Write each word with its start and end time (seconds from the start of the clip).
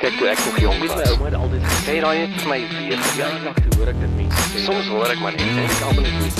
Kyk 0.00 0.14
toe 0.16 0.30
ek 0.32 0.38
nog 0.46 0.54
jonk 0.62 0.78
was, 0.80 0.92
my 0.96 1.08
ouma 1.12 1.26
het 1.26 1.34
altyd 1.36 1.64
gesê 1.68 1.94
raai 2.00 2.20
het 2.22 2.36
vir 2.40 2.48
my 2.48 2.56
weer 2.70 3.00
verjaardag 3.04 3.58
toe 3.58 3.74
hoor 3.74 3.90
ek 3.90 3.98
dit 4.00 4.14
mense 4.16 4.44
sê. 4.48 4.62
Soms 4.64 4.88
hoor 4.88 5.12
ek 5.12 5.20
maar 5.20 5.34
net 5.36 5.42
en 5.44 5.58
ek 5.60 5.82
almal 5.90 6.06
net 6.06 6.38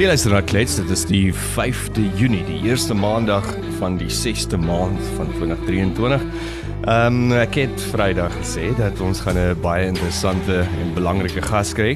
Jy 0.00 0.08
luister 0.10 0.34
na 0.34 0.40
Klets, 0.42 0.74
dit 0.80 0.90
is 0.90 1.04
die 1.06 1.20
5de 1.54 2.08
Junie, 2.18 2.42
die 2.48 2.58
eerste 2.66 2.96
maandag 2.98 3.46
van 3.78 3.94
die 4.00 4.10
6de 4.10 4.58
maand 4.58 4.98
van 5.14 5.30
2023. 5.36 6.26
Ehm 6.26 7.22
um, 7.30 7.38
ek 7.38 7.60
het 7.62 7.86
Vrydag 7.92 8.34
gesê 8.40 8.74
dat 8.74 8.98
ons 9.06 9.22
gaan 9.22 9.38
'n 9.38 9.62
baie 9.62 9.86
interessante 9.86 10.66
en 10.66 10.94
belangrike 10.98 11.46
gas 11.46 11.76
kry. 11.78 11.94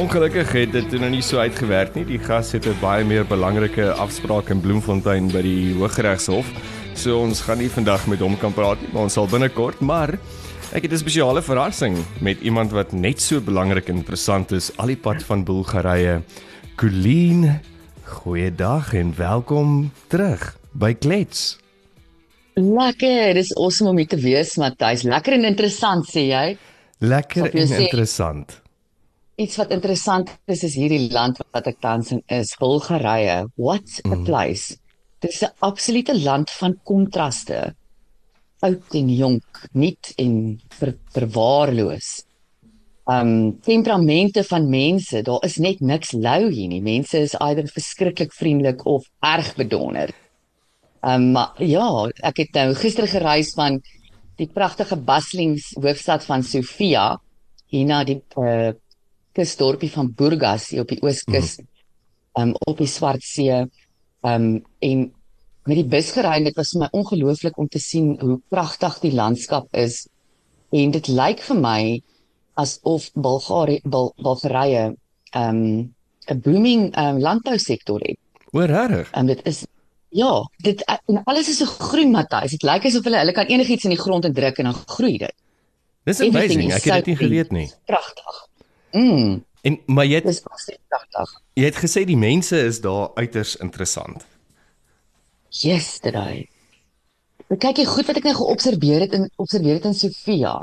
Ongelukkig 0.00 0.52
het 0.56 0.72
dit 0.72 0.92
nou 0.96 1.10
nie 1.12 1.22
so 1.22 1.36
uitgewerk 1.36 1.94
nie. 2.00 2.08
Die 2.08 2.18
gas 2.18 2.56
het 2.56 2.64
'n 2.64 2.80
baie 2.80 3.04
meer 3.04 3.28
belangrike 3.28 3.92
afspraak 3.92 4.48
in 4.48 4.60
Bloemfontein 4.60 5.28
by 5.28 5.42
die 5.42 5.74
Hooggeregshof. 5.76 6.48
So 7.00 7.16
ons 7.16 7.38
gaan 7.46 7.56
nie 7.62 7.70
vandag 7.72 8.02
met 8.12 8.20
hom 8.20 8.34
kan 8.36 8.52
praat 8.52 8.80
nie, 8.82 8.90
maar 8.92 9.06
ons 9.06 9.14
sal 9.16 9.28
binnekort, 9.30 9.78
maar 9.80 10.10
ek 10.76 10.84
het 10.84 10.92
'n 10.92 11.00
spesiale 11.00 11.40
verrassing 11.40 11.96
met 12.20 12.42
iemand 12.44 12.72
wat 12.76 12.92
net 12.92 13.20
so 13.20 13.40
belangrik 13.40 13.88
en 13.88 13.96
interessant 14.04 14.52
is 14.52 14.68
al 14.76 14.92
die 14.92 15.00
pad 15.00 15.22
van 15.22 15.44
Bulgarië. 15.44 16.20
Colleen, 16.76 17.60
goeiedag 18.04 18.92
en 18.92 19.14
welkom 19.16 19.90
terug 20.08 20.58
by 20.72 20.92
Klets. 20.92 21.56
Lekker, 22.54 23.34
dis 23.34 23.56
awesome 23.56 23.90
om 23.90 23.96
hier 23.96 24.08
te 24.08 24.20
wees, 24.20 24.56
Matthys. 24.56 25.02
Lekker 25.02 25.32
en 25.32 25.44
interessant 25.44 26.04
sê 26.04 26.28
jy. 26.28 26.58
Lekker 26.98 27.48
en 27.54 27.66
sê. 27.66 27.80
interessant. 27.80 28.60
Iets 29.36 29.56
wat 29.56 29.70
interessant 29.70 30.28
is 30.46 30.62
is 30.64 30.74
hierdie 30.74 31.08
land 31.10 31.40
wat 31.52 31.66
ek 31.66 31.80
tans 31.80 32.12
in 32.12 32.22
is, 32.28 32.54
Bulgarië. 32.60 33.46
What 33.56 33.88
a 34.04 34.16
place. 34.16 34.76
Dit 35.20 35.32
is 35.32 35.42
'n 35.44 35.52
absolute 35.58 36.14
land 36.22 36.50
van 36.50 36.78
kontraste. 36.82 37.74
Oud 38.58 38.94
en 38.94 39.08
jonk, 39.08 39.68
nuut 39.72 40.12
en 40.16 40.60
ver, 40.68 40.96
verwaarloos. 41.12 42.24
Um 43.04 43.60
temperamente 43.60 44.44
van 44.44 44.68
mense, 44.68 45.22
daar 45.22 45.44
is 45.44 45.56
net 45.56 45.80
niks 45.80 46.12
lou 46.12 46.50
hier 46.50 46.68
nie. 46.68 46.80
Mense 46.80 47.18
is 47.18 47.34
either 47.34 47.68
verskriklik 47.68 48.32
vriendelik 48.32 48.84
of 48.86 49.08
erg 49.20 49.54
bedonder. 49.56 50.10
Um 51.02 51.32
maar 51.32 51.52
ja, 51.62 52.08
ek 52.22 52.36
het 52.36 52.52
nou 52.52 52.74
gister 52.74 53.08
gereis 53.08 53.52
van 53.54 53.80
die 54.36 54.48
pragtige 54.48 54.96
Baslings 54.96 55.74
hoofstad 55.74 56.24
van 56.24 56.42
Sofia 56.42 57.20
hier 57.66 57.86
na 57.86 58.04
die 58.04 58.22
uh, 58.36 58.72
kusdorpie 59.32 59.90
van 59.90 60.14
Burgas 60.16 60.70
hier 60.70 60.80
op 60.80 60.88
die 60.88 61.02
ooskus 61.02 61.58
um 62.38 62.54
op 62.66 62.78
die 62.78 62.88
Swart 62.88 63.22
See 63.22 63.66
um 64.26 64.46
en 64.78 65.12
met 65.68 65.76
die 65.76 65.88
bus 65.88 66.10
gery 66.16 66.38
en 66.38 66.48
dit 66.48 66.56
was 66.56 66.72
vir 66.74 66.84
my 66.84 66.88
ongelooflik 66.96 67.58
om 67.58 67.68
te 67.68 67.78
sien 67.78 68.14
hoe 68.20 68.40
pragtig 68.48 68.98
die 69.04 69.12
landskap 69.14 69.68
is 69.76 70.06
en 70.70 70.94
dit 70.94 71.08
lyk 71.08 71.42
vir 71.46 71.58
my 71.60 71.80
asof 72.60 73.10
Bulgarië 73.14 73.80
Bul, 73.84 74.12
Bulgarië 74.16 74.94
um 75.36 75.60
'n 76.30 76.40
booming 76.40 76.90
um 76.98 77.18
landbousektor 77.18 78.00
het. 78.00 78.18
O, 78.52 78.60
regtig? 78.60 79.10
Um 79.16 79.26
dit 79.26 79.40
is 79.46 79.66
ja, 80.10 80.50
dit 80.62 80.82
en 81.06 81.22
alles 81.24 81.48
is 81.48 81.58
so 81.58 81.66
groen 81.66 82.10
Matthys. 82.10 82.50
Dit 82.50 82.62
lyk 82.62 82.84
asof 82.84 83.04
hulle 83.04 83.18
hulle 83.22 83.32
kan 83.32 83.46
enigiets 83.46 83.84
in 83.84 83.94
die 83.94 84.00
grond 84.00 84.24
indruk 84.24 84.58
en 84.58 84.70
dan 84.70 84.74
groei 84.74 85.18
dit. 85.18 85.34
Dis 86.04 86.20
amazing. 86.20 86.72
Ek 86.72 86.84
het 86.84 87.04
dit 87.04 87.12
nie 87.12 87.16
geweet 87.16 87.52
nie. 87.54 87.68
Pragtig. 87.86 88.40
Mm, 88.92 89.44
En 89.62 89.78
maar 89.86 90.06
jy 90.08 90.20
het, 90.20 90.24
dis 90.24 90.44
absoluut 90.44 90.80
pragtig. 90.88 91.32
jy 91.60 91.64
het 91.64 91.80
gesê 91.82 92.04
die 92.08 92.16
mense 92.16 92.56
is 92.56 92.80
daar 92.80 93.10
uiters 93.14 93.56
interessant. 93.56 94.24
Yesterday. 95.48 96.48
Kyk 97.50 97.82
jy 97.82 97.84
goed 97.84 98.06
wat 98.06 98.20
ek 98.20 98.28
nou 98.30 98.36
geobserveer 98.38 99.04
het 99.06 99.16
in 99.18 99.26
observeer 99.36 99.80
het 99.80 99.88
in 99.90 99.94
Sofia. 99.98 100.54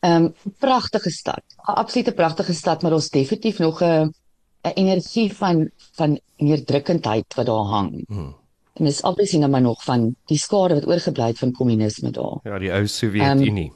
Ehm 0.00 0.30
um, 0.30 0.52
pragtige 0.58 1.10
stad. 1.10 1.44
'n 1.68 1.78
Absolute 1.82 2.12
pragtige 2.12 2.54
stad, 2.54 2.82
maar 2.82 2.90
daar's 2.90 3.10
definitief 3.10 3.58
nog 3.58 3.82
'n 3.82 4.14
'n 4.62 4.74
energie 4.74 5.32
van 5.36 5.70
van 5.92 6.20
neerdrukkendheid 6.36 7.34
wat 7.34 7.46
daar 7.46 7.68
hang. 7.76 8.04
Hmm. 8.08 8.36
En 8.74 8.84
dis 8.84 9.00
obviously 9.00 9.38
nou 9.38 9.50
maar 9.50 9.60
nog 9.60 9.84
van 9.84 10.16
die 10.26 10.38
skade 10.38 10.74
wat 10.74 10.86
oorgebly 10.86 11.26
het 11.26 11.38
van 11.38 11.52
kommunisme 11.52 12.10
daar. 12.10 12.38
Ja, 12.42 12.58
die 12.58 12.72
ou 12.72 12.86
Sowjetunie. 12.86 13.72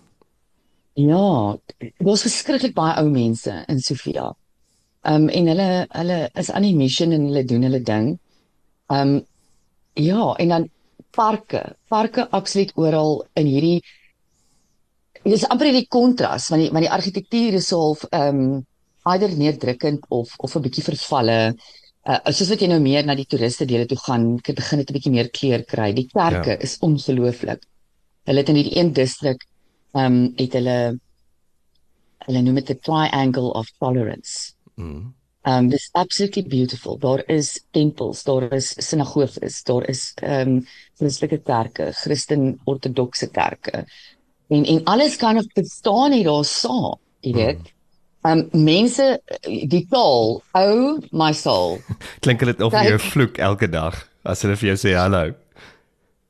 Ja, 0.94 1.58
daar's 1.98 2.22
verskriklik 2.22 2.74
baie 2.74 2.94
ou 3.02 3.08
mense 3.10 3.64
in 3.68 3.80
Sofia. 3.82 4.30
Ehm 5.04 5.24
um, 5.24 5.28
en 5.28 5.48
hulle 5.50 5.68
hulle 5.90 6.18
is 6.40 6.50
aan 6.50 6.62
die 6.62 6.76
mission 6.76 7.12
en 7.12 7.26
hulle 7.28 7.44
doen 7.44 7.66
hulle 7.66 7.82
ding. 7.82 8.18
Ehm 8.92 9.16
um, 9.16 9.24
ja, 9.94 10.34
en 10.38 10.48
dan 10.48 10.68
parke, 11.10 11.76
parke 11.88 12.28
absoluut 12.30 12.72
oral 12.74 13.24
in 13.34 13.46
hierdie 13.46 13.82
dis 15.24 15.46
amper 15.48 15.70
die 15.72 15.86
kontras 15.88 16.50
want 16.52 16.62
die 16.62 16.70
want 16.72 16.84
die 16.84 16.92
argitektuur 16.98 17.58
is 17.60 17.70
half 17.72 18.04
ehm 18.10 18.40
um, 18.44 18.66
either 19.12 19.32
neerdrukkend 19.36 20.06
of 20.08 20.34
of 20.38 20.54
'n 20.56 20.62
bietjie 20.64 20.84
vervalle. 20.84 21.54
Uh, 22.04 22.20
soos 22.30 22.50
wat 22.52 22.60
jy 22.60 22.68
nou 22.68 22.80
meer 22.80 23.04
na 23.04 23.14
die 23.16 23.26
toeriste 23.26 23.66
dele 23.66 23.86
toe 23.86 23.98
gaan, 23.98 24.36
begin 24.36 24.78
dit 24.78 24.90
'n 24.90 24.96
bietjie 24.96 25.12
meer 25.12 25.30
kleur 25.30 25.64
kry. 25.64 25.92
Die 25.92 26.06
kerke 26.06 26.54
ja. 26.54 26.60
is 26.60 26.78
ongelooflik. 26.80 27.66
Hulle 28.24 28.38
het 28.38 28.48
in 28.48 28.60
hierdie 28.60 28.78
een 28.78 28.92
distrik 28.92 29.44
ehm 29.94 30.04
um, 30.04 30.32
het 30.36 30.52
hulle 30.58 30.78
hulle 32.24 32.40
noem 32.42 32.60
dit 32.60 32.72
the 32.72 32.78
triangle 32.80 33.52
of 33.52 33.68
tolerance. 33.78 34.54
Mm. 34.80 35.12
Um 35.44 35.68
dis 35.68 35.90
absolutely 35.92 36.42
beautiful. 36.48 36.96
Daar 36.98 37.22
is 37.28 37.60
tempels, 37.76 38.22
daar 38.24 38.46
is 38.56 38.72
sinagoges, 38.80 39.62
daar 39.62 39.84
is 39.88 40.14
um 40.22 40.62
Christelike 40.96 41.42
kerke, 41.44 41.90
Christen 41.92 42.60
ortodokse 42.64 43.28
kerke. 43.28 43.84
En 44.48 44.64
en 44.64 44.84
alles 44.84 45.16
kan 45.16 45.38
of 45.38 45.46
bestaan 45.52 46.12
hier 46.12 46.24
daar 46.24 46.44
saam, 46.48 46.96
jy 47.20 47.34
weet. 47.36 47.72
Um 48.24 48.46
mense 48.52 49.20
die 49.44 49.84
taal, 49.90 50.40
oh 50.56 50.98
my 51.12 51.32
soul. 51.36 51.78
Klink 52.24 52.40
dit 52.40 52.64
of 52.64 52.72
jy 52.72 52.96
vloek 53.10 53.38
elke 53.38 53.68
dag 53.68 54.00
as 54.24 54.46
hulle 54.46 54.56
vir 54.56 54.72
jou 54.72 54.80
sê 54.80 54.96
hallo. 54.96 55.34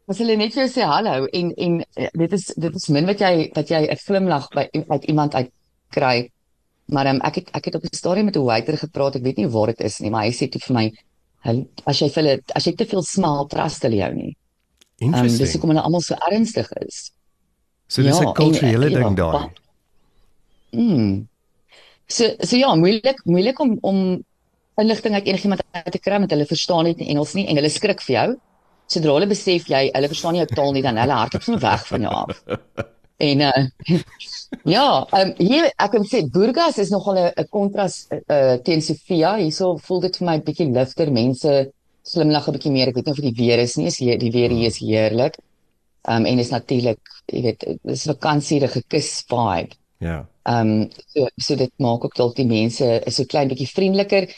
As 0.09 0.19
hulle 0.21 0.37
net 0.37 0.53
vir 0.53 0.67
jou 0.67 0.71
sê 0.75 0.85
hallo 0.85 1.27
en 1.33 1.53
en 1.57 1.85
eh, 1.97 2.09
dit 2.15 2.33
is 2.33 2.45
dit 2.57 2.75
is 2.75 2.89
min 2.93 3.07
wat 3.07 3.21
jy 3.21 3.51
wat 3.55 3.69
jy 3.71 3.81
'n 3.91 3.97
glimlag 4.07 4.49
by 4.55 4.69
uit 4.91 5.05
iemand 5.05 5.35
uit 5.35 5.51
kry. 5.91 6.31
Maar 6.93 7.07
um, 7.07 7.21
ek 7.25 7.35
het 7.35 7.49
ek 7.55 7.65
het 7.65 7.75
op 7.75 7.85
'n 7.85 7.97
stadium 7.97 8.25
met 8.27 8.37
'n 8.37 8.45
waiter 8.45 8.77
gepraat. 8.77 9.17
Ek 9.17 9.23
weet 9.23 9.37
nie 9.37 9.49
waar 9.49 9.67
dit 9.67 9.81
is 9.81 9.99
nie, 10.01 10.11
maar 10.11 10.25
hy 10.25 10.31
sê 10.33 10.49
toe 10.51 10.61
vir 10.61 10.75
my, 10.75 10.93
hy, 11.45 11.67
as 11.87 11.99
jy 12.01 12.09
vir 12.11 12.23
hulle 12.23 12.41
as 12.55 12.65
jy 12.67 12.73
te 12.77 12.85
veel 12.85 13.03
smaal, 13.03 13.47
trust 13.49 13.83
hulle 13.83 13.97
jou 13.97 14.13
nie. 14.15 14.37
Um, 15.03 15.11
dis 15.11 15.21
Interesting. 15.23 15.53
hoekom 15.53 15.71
hulle 15.71 15.83
almal 15.83 16.01
so 16.01 16.15
ernstig 16.31 16.69
is. 16.87 17.11
So 17.89 18.03
dis 18.03 18.17
ja, 18.19 18.23
'n 18.25 18.27
en, 18.29 18.35
kulturele 18.35 18.91
ja, 18.91 18.99
ding 19.03 19.17
daar. 19.17 19.33
ba- 19.33 19.51
Mm. 20.73 21.27
So 22.09 22.25
so 22.41 22.57
ja, 22.57 22.75
moeilik 22.75 23.25
moeilik 23.25 23.59
om 23.61 23.79
om 23.81 24.25
inligting 24.77 25.15
uit 25.15 25.25
enigiemand 25.27 25.63
uit 25.73 25.93
te 25.93 25.99
kry 25.99 26.19
met 26.19 26.31
hulle 26.31 26.47
verstaan 26.47 26.85
net 26.85 26.97
nie 26.99 27.09
Engels 27.09 27.35
nie 27.35 27.47
en 27.47 27.57
hulle 27.57 27.69
skrik 27.71 28.01
vir 28.03 28.15
jou. 28.17 28.37
Sodra 28.87 29.15
hulle 29.17 29.29
besef 29.31 29.69
jy 29.71 29.87
hulle 29.95 30.11
verstaan 30.13 30.37
nie 30.37 30.43
jou 30.45 30.51
taal 30.55 30.75
nie 30.77 30.83
dan 30.85 31.01
hulle 31.01 31.21
hardloop 31.21 31.47
sommer 31.47 31.63
weg 31.65 31.87
van 31.93 32.09
jou 32.09 32.15
af. 32.25 32.43
En 33.25 33.41
uh 33.41 33.67
ja, 34.77 35.07
um, 35.19 35.31
hier 35.39 35.69
ek 35.71 35.93
kan 35.93 36.07
sê 36.09 36.25
Burgas 36.37 36.81
is 36.83 36.91
nogal 36.91 37.21
'n 37.23 37.47
kontras 37.51 38.09
uh, 38.11 38.57
teen 38.67 38.83
Sofia. 38.83 39.37
Hierso 39.39 39.77
voel 39.87 40.01
dit 40.07 40.19
vir 40.19 40.27
my 40.27 40.37
bietjie 40.43 40.67
ligter. 40.75 41.13
Mense 41.15 41.53
glimlag 42.11 42.49
'n 42.49 42.57
bietjie 42.57 42.73
meer. 42.75 42.91
Ek 42.91 42.99
weet 42.99 43.07
nie 43.07 43.15
of 43.15 43.23
dit 43.23 43.31
die 43.31 43.41
weer 43.47 43.63
is 43.63 43.77
nie. 43.77 43.87
Is 43.87 44.01
hier 44.03 44.19
die 44.19 44.33
weer 44.35 44.51
hier 44.51 44.67
is 44.67 44.83
heerlik. 44.83 45.39
Um 46.11 46.27
en 46.27 46.39
is 46.39 46.51
natuurlik, 46.51 47.01
jy 47.33 47.43
weet, 47.43 47.65
dis 47.83 48.07
vakansie, 48.11 48.61
'n 48.61 48.69
gekus 48.69 49.25
vibe. 49.31 49.79
Ja. 49.99 50.27
Ehm 50.45 50.71
um, 50.71 50.91
so 51.15 51.29
so 51.37 51.57
dit 51.57 51.73
maak 51.79 52.05
ook 52.05 52.17
dalk 52.17 52.37
die 52.37 52.47
mense 52.47 52.87
is 53.07 53.15
so 53.17 53.25
klein 53.25 53.49
bietjie 53.49 53.71
vriendeliker. 53.71 54.29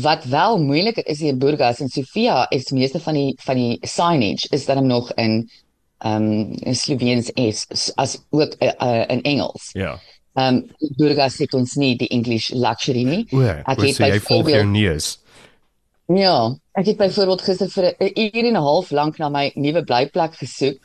Wat 0.00 0.24
wel 0.24 0.58
moeiliker 0.58 1.06
is 1.06 1.18
hier 1.20 1.28
in 1.28 1.38
Burgas 1.38 1.80
en 1.80 1.88
Sofia 1.88 2.46
is 2.50 2.70
meeste 2.70 3.00
van 3.00 3.14
die 3.14 3.34
van 3.44 3.56
die 3.56 3.78
signage 3.80 4.48
is 4.50 4.64
dan 4.64 4.86
nog 4.86 5.12
in 5.12 5.50
ehm 5.98 6.22
um, 6.22 6.52
in 6.52 6.74
Sloweens 6.74 7.30
is 7.30 7.92
as 7.94 8.18
ook 8.30 8.54
uh, 8.58 8.72
uh, 8.78 9.04
in 9.08 9.22
Engels. 9.22 9.70
Ja. 9.72 9.98
Ehm 10.34 10.54
um, 10.54 10.70
Burgas 10.96 11.36
het 11.38 11.54
ons 11.54 11.74
nie 11.74 11.96
die 11.96 12.08
English 12.08 12.50
luxury 12.50 13.04
nie. 13.04 13.26
O, 13.30 13.42
Ek 13.42 13.84
het 13.84 14.00
jy 14.00 14.20
volg 14.20 14.48
jou 14.48 14.64
neus. 14.64 15.18
Ja, 16.08 16.56
ek 16.72 16.86
het 16.86 16.96
byvoorbeeld 16.96 17.42
gister 17.42 17.68
vir 17.70 17.94
'n 17.98 18.10
uur 18.14 18.44
en 18.44 18.56
'n 18.56 18.64
half 18.64 18.90
lank 18.90 19.18
na 19.18 19.28
my 19.28 19.52
nuwe 19.54 19.84
blyplek 19.84 20.34
gesoek. 20.34 20.80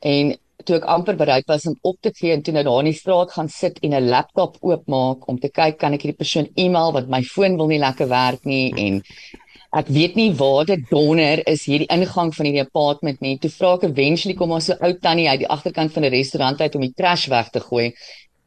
En 0.00 0.36
toe 0.64 0.76
ek 0.76 0.84
amper 0.84 1.16
bereid 1.16 1.44
was 1.50 1.66
om 1.66 1.76
op 1.82 1.96
te 2.00 2.10
gee 2.14 2.32
en 2.32 2.42
toe 2.42 2.54
nou 2.54 2.62
daar 2.64 2.78
in 2.84 2.90
die 2.92 2.98
straat 2.98 3.32
gaan 3.32 3.48
sit 3.48 3.78
en 3.82 3.92
'n 3.94 4.08
laptop 4.08 4.56
oopmaak 4.62 5.28
om 5.28 5.38
te 5.38 5.48
kyk 5.48 5.78
kan 5.78 5.92
ek 5.94 6.02
hierdie 6.02 6.16
persoon 6.18 6.48
e-mail 6.56 6.92
want 6.92 7.08
my 7.08 7.22
foon 7.22 7.56
wil 7.56 7.66
nie 7.66 7.78
lekker 7.78 8.08
werk 8.08 8.44
nie 8.44 8.72
en 8.76 9.02
ek 9.72 9.88
weet 9.88 10.14
nie 10.14 10.30
waar 10.32 10.64
dit 10.64 10.80
donder 10.90 11.42
is 11.48 11.64
hierdie 11.66 11.88
ingang 11.90 12.32
van 12.34 12.46
hierdie 12.46 12.62
apartment 12.62 13.20
nie. 13.20 13.38
Toe 13.38 13.50
vra 13.50 13.74
ek 13.74 13.82
eventually 13.82 14.34
kom 14.34 14.52
ons 14.52 14.66
so 14.66 14.74
ou 14.80 14.92
tannie 14.92 15.28
uit 15.28 15.40
die 15.40 15.48
agterkant 15.48 15.92
van 15.92 16.04
'n 16.04 16.10
restaurant 16.10 16.60
uit 16.60 16.74
om 16.74 16.80
die 16.80 16.92
trash 16.96 17.26
weg 17.28 17.50
te 17.50 17.60
gooi. 17.60 17.92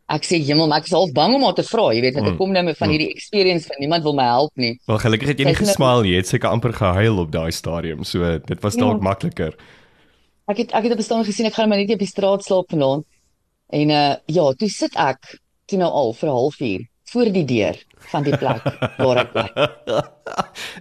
Ek 0.09 0.24
sê 0.24 0.39
hemel, 0.39 0.68
maar 0.68 0.77
ek 0.80 0.86
is 0.86 0.92
half 0.94 1.12
bang 1.12 1.36
om 1.36 1.44
haar 1.44 1.54
te 1.54 1.63
vra, 1.63 1.92
jy 1.94 2.00
weet, 2.01 2.13
want 2.13 2.25
Mm. 2.27 2.31
ek 2.31 2.38
kom 2.38 2.51
nou 2.54 2.63
met 2.63 2.77
van 2.77 2.89
hierdie 2.89 3.09
experience 3.12 3.68
van 3.68 3.75
niemand 3.80 4.04
wil 4.04 4.13
my 4.13 4.24
help 4.24 4.51
nie. 4.56 4.80
Wel 4.88 4.98
gelukkig 5.00 5.27
het 5.27 5.38
jy 5.39 5.45
nie 5.45 5.54
gesmaal 5.56 6.01
nie. 6.01 6.12
Jy 6.12 6.18
het 6.18 6.27
seker 6.27 6.50
amper 6.50 6.71
gehuil 6.74 7.19
op 7.19 7.31
daai 7.31 7.51
stadium. 7.51 8.04
So 8.06 8.39
dit 8.39 8.62
was 8.62 8.75
dalk 8.77 9.01
Ja. 9.01 9.04
makliker. 9.04 9.54
Ek 10.47 10.57
het 10.63 10.71
ek 10.71 10.83
het 10.83 10.91
op 10.94 10.99
'n 10.99 11.03
stadium 11.03 11.25
gesien 11.27 11.45
ek 11.45 11.53
gaan 11.53 11.69
maar 11.69 11.77
net 11.77 11.91
op 11.91 11.99
die 11.99 12.07
straat 12.07 12.44
slaap 12.44 12.69
vanaand. 12.71 13.05
En 13.69 13.89
uh 13.89 14.15
ja, 14.25 14.51
toe 14.53 14.69
sit 14.69 14.95
ek 14.95 15.39
toe 15.67 15.77
nou 15.79 15.91
al 15.91 16.13
vir 16.13 16.29
'n 16.29 16.33
halfuur 16.33 16.88
voor 17.11 17.31
die 17.31 17.45
deur 17.45 17.75
van 18.11 18.23
die 18.23 18.38
plek 18.38 18.63
waar 19.03 19.17
ek 19.17 19.31
bly. 19.31 19.49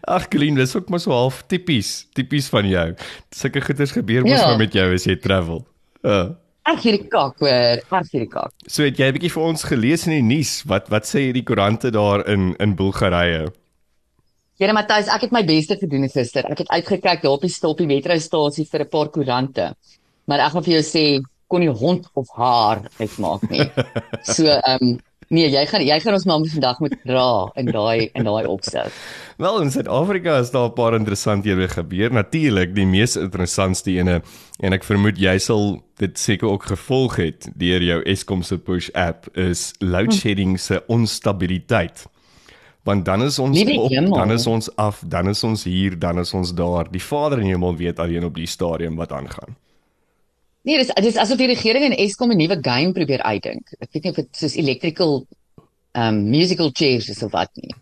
Ag, 0.06 0.28
Colleen, 0.28 0.54
dis 0.54 0.76
ook 0.76 0.88
maar 0.88 1.00
so 1.00 1.10
half 1.10 1.42
tipies, 1.46 2.06
tipies 2.14 2.48
van 2.48 2.66
jou. 2.68 2.94
Sulke 3.30 3.60
goeders 3.60 3.92
gebeur 3.92 4.22
mos 4.22 4.38
Ja. 4.38 4.46
maar 4.46 4.58
met 4.58 4.72
jou 4.72 4.94
as 4.94 5.04
jy 5.04 5.16
travel. 5.16 5.66
Uh. 6.02 6.28
Erg 6.66 6.82
hierdie 6.82 7.06
kak 7.08 7.38
hoor, 7.38 7.78
erg 7.90 8.10
hierdie 8.10 8.28
kak. 8.30 8.50
So 8.66 8.82
het 8.82 8.96
jy 8.98 9.06
'n 9.06 9.12
bietjie 9.14 9.30
vir 9.32 9.42
ons 9.42 9.62
gelees 9.64 10.06
in 10.06 10.12
die 10.12 10.34
nuus. 10.36 10.62
Wat 10.66 10.88
wat 10.88 11.04
sê 11.06 11.32
die 11.32 11.42
koerante 11.42 11.90
daar 11.90 12.26
in 12.28 12.54
in 12.58 12.74
Bulgarië? 12.74 13.46
Here 14.56 14.72
Matthys, 14.72 15.10
ek 15.12 15.26
het 15.26 15.32
my 15.36 15.42
beste 15.44 15.76
gedoen 15.76 16.06
gister. 16.08 16.46
Ek 16.48 16.62
het 16.62 16.70
uitgekyk 16.72 17.20
daar 17.20 17.34
op 17.36 17.42
die 17.44 17.52
stopie 17.52 17.84
metrostasie 17.90 18.64
vir 18.64 18.86
'n 18.86 18.88
paar 18.88 19.10
koerante. 19.12 19.74
Maar 20.24 20.46
ek 20.46 20.52
gaan 20.52 20.64
vir 20.64 20.72
jou 20.80 20.84
sê, 20.84 21.02
kon 21.46 21.60
nie 21.60 21.68
hond 21.68 22.08
of 22.14 22.26
haar 22.36 22.80
uitmaak 22.98 23.44
nie. 23.50 23.68
So 24.34 24.48
ehm 24.48 24.80
um, 24.80 24.96
nee, 25.28 25.50
jy 25.50 25.66
gaan 25.66 25.84
jy 25.84 26.00
gaan 26.00 26.14
ons 26.14 26.24
maar 26.24 26.40
vandag 26.40 26.80
moet 26.80 26.96
dra 27.04 27.52
in 27.56 27.66
daai 27.66 28.10
in 28.14 28.24
daai 28.24 28.46
opstel. 28.46 28.88
Wel 29.36 29.60
in 29.60 29.70
Suid-Afrika 29.70 30.38
is 30.40 30.50
daar 30.50 30.70
'n 30.70 30.74
paar 30.74 30.94
interessanthede 30.94 31.68
gebeur. 31.68 32.10
Natuurlik, 32.12 32.74
die 32.74 32.86
mees 32.86 33.16
interessantste 33.16 33.90
ene 33.90 34.22
en 34.60 34.72
ek 34.72 34.84
vermoed 34.84 35.18
jy 35.18 35.38
sal 35.38 35.82
dit 35.98 36.18
seker 36.18 36.48
ook 36.48 36.64
gevolg 36.64 37.16
het 37.16 37.48
deur 37.54 37.82
jou 37.82 38.02
Eskom 38.04 38.42
se 38.42 38.56
push 38.56 38.88
app 38.94 39.28
is 39.36 39.74
load 39.80 40.14
shedding 40.14 40.58
se 40.58 40.80
onstabiliteit. 40.88 42.06
Want 42.86 43.04
dan 43.04 43.22
is 43.26 43.38
ons 43.42 43.60
op, 43.60 43.90
hemel. 43.90 44.14
dan 44.14 44.32
is 44.32 44.46
ons 44.46 44.68
af, 44.78 45.02
dan 45.06 45.28
is 45.28 45.42
ons 45.44 45.64
hier, 45.66 45.98
dan 45.98 46.20
is 46.22 46.30
ons 46.38 46.52
daar. 46.54 46.86
Die 46.90 47.02
Vader 47.02 47.40
in 47.42 47.48
die 47.48 47.54
hemel 47.56 47.74
weet 47.76 47.98
alleen 47.98 48.24
op 48.28 48.36
die 48.38 48.46
stadium 48.46 48.94
wat 49.00 49.12
aangaan. 49.12 49.56
Nee, 50.66 50.78
dis 50.78 50.92
dis 51.02 51.18
asof 51.18 51.38
die 51.38 51.50
regering 51.50 51.84
en 51.88 51.96
Eskom 51.98 52.30
'n 52.30 52.38
nuwe 52.38 52.58
game 52.62 52.92
probeer 52.92 53.22
uitdink. 53.22 53.74
Ek 53.78 53.90
weet 53.92 54.02
nie 54.02 54.10
of 54.10 54.16
dit 54.22 54.30
soos 54.38 54.54
electrical 54.54 55.26
um 55.94 56.22
musical 56.30 56.70
chairs 56.72 57.08
is 57.08 57.22
of 57.22 57.34
wat 57.34 57.50
nie. 57.54 57.74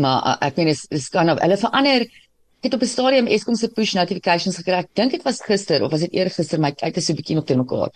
Maar 0.00 0.18
uh, 0.24 0.36
ek 0.48 0.56
meen 0.56 0.72
is 0.72 0.86
is 0.88 1.08
kan 1.08 1.30
of 1.30 1.40
hulle 1.40 1.56
verander 1.56 2.00
ek 2.00 2.64
het 2.64 2.74
op 2.74 2.82
'n 2.82 2.92
stadium 2.96 3.26
Eskom 3.26 3.56
se 3.56 3.68
push 3.68 3.94
notifications 3.94 4.56
gekry. 4.56 4.80
Ek 4.84 4.94
dink 4.94 5.10
dit 5.10 5.24
was 5.24 5.40
gister 5.40 5.84
of 5.84 5.90
was 5.90 6.00
dit 6.00 6.12
eergister, 6.12 6.60
my 6.60 6.72
tyd 6.72 6.96
is 6.96 7.06
so 7.06 7.12
'n 7.12 7.16
bietjie 7.16 7.36
nog 7.36 7.44
teen 7.44 7.58
mekaar. 7.58 7.90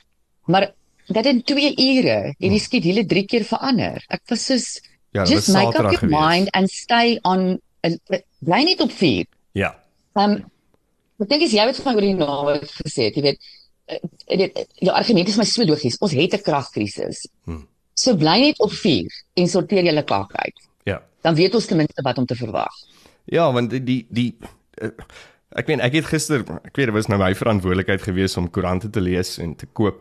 Maar 0.46 0.72
dat 1.08 1.26
in 1.26 1.42
2 1.42 1.72
ure 1.76 2.34
het 2.38 2.50
die 2.52 2.60
skedule 2.60 3.04
3 3.06 3.24
keer 3.24 3.44
verander. 3.44 4.04
Ek 4.08 4.22
was 4.28 4.44
soos 4.46 4.80
Ja, 5.14 5.22
dit 5.22 5.32
just 5.32 5.46
was 5.46 5.56
make 5.56 5.68
up 5.68 5.74
Saterdag 5.74 5.92
your 5.92 6.02
gewees. 6.08 6.18
mind 6.18 6.50
and 6.58 6.70
stay 6.70 7.18
on 7.22 7.60
uh, 7.86 8.18
bly 8.42 8.62
net 8.66 8.80
op 8.82 8.90
4. 8.92 9.26
Ja. 9.54 9.70
Um 10.18 10.40
ek 11.22 11.28
dink 11.30 11.44
as 11.46 11.52
jy 11.54 11.66
het 11.68 11.78
my 11.86 11.92
oor 11.94 12.02
die 12.04 12.16
nawe 12.18 12.56
gesê 12.82 13.06
jy 13.14 13.22
weet 13.22 13.38
eh, 13.86 14.00
dit 14.40 14.58
jou 14.82 14.90
argument 14.92 15.30
is 15.30 15.38
my 15.38 15.46
so 15.46 15.62
logies. 15.68 16.00
Ons 16.02 16.16
het 16.18 16.34
'n 16.34 16.42
kragkrisis. 16.42 17.28
Hmm. 17.46 17.62
So 17.94 18.16
bly 18.18 18.40
net 18.42 18.58
op 18.58 18.72
4 18.74 19.06
en 19.38 19.48
sorteer 19.48 19.86
julle 19.86 20.02
kak 20.02 20.34
uit. 20.34 20.58
Ja. 20.84 20.98
Dan 21.22 21.34
weet 21.38 21.54
ons 21.54 21.66
ten 21.66 21.76
minste 21.76 22.02
wat 22.02 22.18
om 22.18 22.26
te 22.26 22.34
verwag. 22.34 22.74
Ja, 23.24 23.52
want 23.52 23.70
die 23.70 23.84
die, 23.84 24.06
die 24.10 24.36
uh, 24.82 24.90
ek 25.54 25.70
meen 25.70 25.82
ek 25.84 25.94
het 25.94 26.08
gister, 26.10 26.42
ek 26.66 26.74
weet 26.74 26.90
dit 26.90 26.94
was 26.96 27.08
nou 27.10 27.18
my 27.20 27.30
verantwoordelikheid 27.38 28.02
geweest 28.02 28.38
om 28.40 28.50
koerante 28.50 28.90
te 28.90 29.02
lees 29.02 29.36
en 29.42 29.54
te 29.58 29.68
koop. 29.78 30.00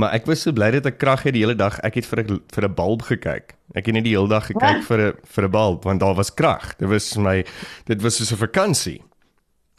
Maar 0.00 0.16
ek 0.16 0.28
was 0.30 0.44
so 0.46 0.52
bly 0.56 0.70
dat 0.78 0.88
ek 0.88 0.98
krag 1.02 1.26
het 1.28 1.36
die 1.36 1.44
hele 1.44 1.56
dag. 1.58 1.76
Ek 1.84 1.98
het 2.00 2.08
vir 2.08 2.24
'n 2.24 2.40
vir 2.54 2.64
'n 2.64 2.74
bulb 2.74 3.02
gekyk. 3.02 3.54
Ek 3.74 3.86
het 3.86 3.94
net 3.94 4.04
die 4.04 4.16
hele 4.16 4.28
dag 4.28 4.46
gekyk 4.46 4.82
vir 4.82 5.00
'n 5.00 5.12
vir 5.24 5.44
'n 5.44 5.50
bulb 5.50 5.84
want 5.84 6.00
daar 6.00 6.14
was 6.14 6.32
krag. 6.32 6.76
Dit 6.78 6.88
was 6.88 7.16
my 7.16 7.44
dit 7.86 8.02
was 8.02 8.16
soos 8.16 8.32
'n 8.32 8.36
vakansie. 8.36 9.02